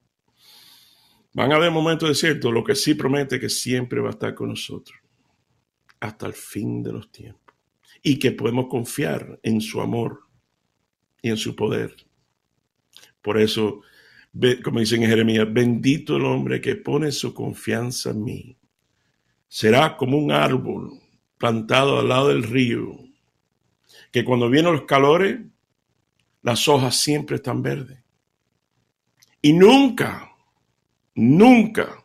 Van 1.33 1.53
a 1.53 1.57
haber 1.57 1.71
momentos 1.71 2.09
de 2.09 2.15
cierto, 2.15 2.53
lo 2.53 2.63
que 2.63 2.75
sí 2.75 2.95
promete 2.95 3.41
que 3.41 3.49
siempre 3.49 4.01
va 4.01 4.09
a 4.09 4.13
estar 4.13 4.35
con 4.35 4.51
nosotros 4.51 5.06
hasta 6.01 6.27
el 6.27 6.33
fin 6.35 6.83
de 6.83 6.93
los 6.93 7.11
tiempos 7.11 7.55
y 8.03 8.19
que 8.19 8.33
podemos 8.33 8.67
confiar 8.69 9.39
en 9.43 9.61
su 9.61 9.81
amor 9.81 10.21
y 11.23 11.31
en 11.31 11.37
su 11.37 11.57
poder. 11.57 11.95
Por 13.21 13.39
eso, 13.41 13.81
como 14.63 14.81
dicen 14.81 15.03
en 15.03 15.11
Jeremías, 15.11 15.53
bendito 15.53 16.17
el 16.17 16.25
hombre 16.25 16.61
que 16.61 16.77
pone 16.77 17.11
su 17.11 17.35
confianza 17.35 18.11
en 18.11 18.23
mí. 18.23 18.57
Será 19.49 19.97
como 19.97 20.19
un 20.19 20.31
árbol 20.31 21.01
plantado 21.39 21.99
al 21.99 22.09
lado 22.09 22.29
del 22.29 22.45
río, 22.45 22.97
que 24.13 24.25
cuando 24.25 24.49
vienen 24.49 24.73
los 24.73 24.83
calores, 24.83 25.41
las 26.43 26.69
hojas 26.69 27.01
siempre 27.01 27.37
están 27.37 27.63
verdes. 27.63 27.99
Y 29.43 29.53
nunca, 29.53 30.31
nunca 31.15 32.05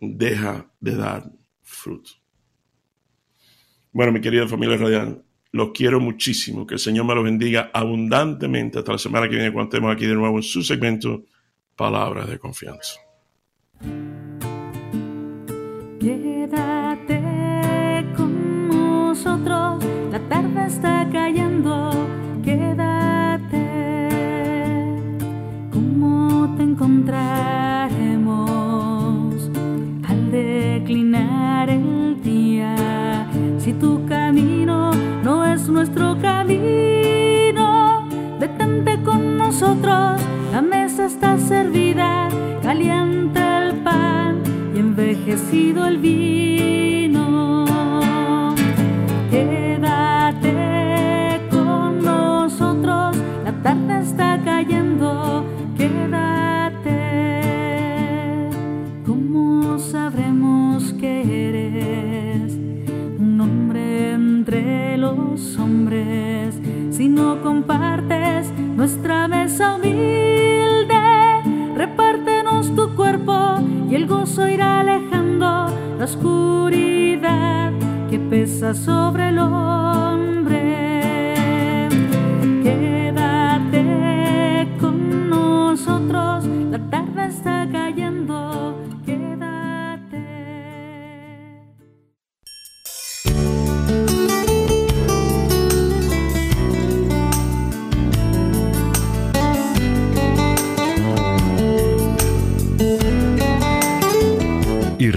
deja 0.00 0.70
de 0.80 0.96
dar 0.96 1.30
fruto. 1.62 2.25
Bueno, 3.96 4.12
mi 4.12 4.20
querida 4.20 4.46
familia 4.46 4.76
radial, 4.76 5.24
los 5.52 5.70
quiero 5.72 6.00
muchísimo. 6.00 6.66
Que 6.66 6.74
el 6.74 6.80
Señor 6.80 7.06
me 7.06 7.14
los 7.14 7.24
bendiga 7.24 7.70
abundantemente. 7.72 8.78
Hasta 8.78 8.92
la 8.92 8.98
semana 8.98 9.26
que 9.26 9.36
viene, 9.36 9.54
cuando 9.54 9.70
estemos 9.70 9.90
aquí 9.90 10.04
de 10.04 10.14
nuevo 10.14 10.36
en 10.36 10.42
su 10.42 10.62
segmento 10.62 11.24
Palabras 11.74 12.28
de 12.28 12.38
Confianza. 12.38 13.00
Quédate 15.98 17.22
con 18.14 18.68
nosotros, 18.68 19.82
la 20.12 20.20
tarde 20.28 20.66
está 20.66 21.08
cayendo. 21.10 21.90
Quédate, 22.44 23.78
¿cómo 25.72 26.54
te 26.58 26.64
encontraremos 26.64 29.50
al 30.06 30.30
declinar 30.30 31.70
el 31.70 32.22
día? 32.22 32.45
Tu 33.80 34.06
camino 34.06 34.90
no 35.22 35.44
es 35.44 35.68
nuestro 35.68 36.16
camino, 36.20 38.08
detente 38.40 38.98
con 39.02 39.36
nosotros, 39.36 40.20
la 40.50 40.62
mesa 40.62 41.04
está 41.04 41.38
servida, 41.38 42.28
caliente 42.62 43.38
el 43.38 43.74
pan 43.82 44.42
y 44.74 44.78
envejecido 44.78 45.86
el 45.86 45.98
vino. 45.98 46.95
Oscuridad 76.06 77.72
que 78.08 78.18
pesa 78.30 78.74
sobre 78.74 79.30
el 79.30 79.38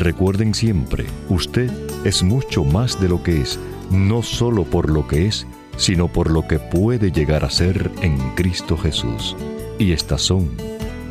recuerden 0.09 0.55
siempre, 0.55 1.05
usted 1.29 1.71
es 2.03 2.23
mucho 2.23 2.63
más 2.63 2.99
de 2.99 3.07
lo 3.07 3.21
que 3.21 3.41
es, 3.41 3.59
no 3.91 4.23
solo 4.23 4.63
por 4.63 4.89
lo 4.89 5.07
que 5.07 5.27
es, 5.27 5.45
sino 5.77 6.07
por 6.07 6.31
lo 6.31 6.47
que 6.47 6.57
puede 6.57 7.11
llegar 7.11 7.45
a 7.45 7.51
ser 7.51 7.91
en 8.01 8.17
Cristo 8.33 8.75
Jesús. 8.75 9.37
Y 9.77 9.91
estas 9.91 10.23
son 10.23 10.49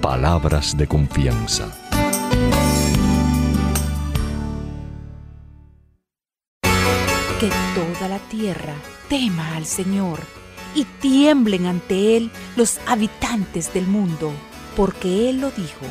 palabras 0.00 0.76
de 0.76 0.88
confianza. 0.88 1.68
Que 7.38 7.50
toda 7.76 8.08
la 8.08 8.18
tierra 8.28 8.74
tema 9.08 9.54
al 9.54 9.64
Señor 9.64 10.18
y 10.74 10.86
tiemblen 11.00 11.66
ante 11.66 12.16
Él 12.16 12.32
los 12.56 12.80
habitantes 12.84 13.72
del 13.72 13.86
mundo, 13.86 14.32
porque 14.76 15.30
Él 15.30 15.40
lo 15.40 15.52
dijo 15.52 15.86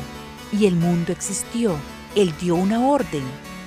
y 0.52 0.66
el 0.66 0.76
mundo 0.76 1.10
existió. 1.10 1.74
Él 2.14 2.34
dio 2.40 2.54
una 2.54 2.86
orden 2.86 3.22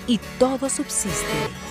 y 0.08 0.19
todo 0.39 0.69
subsiste. 0.69 1.70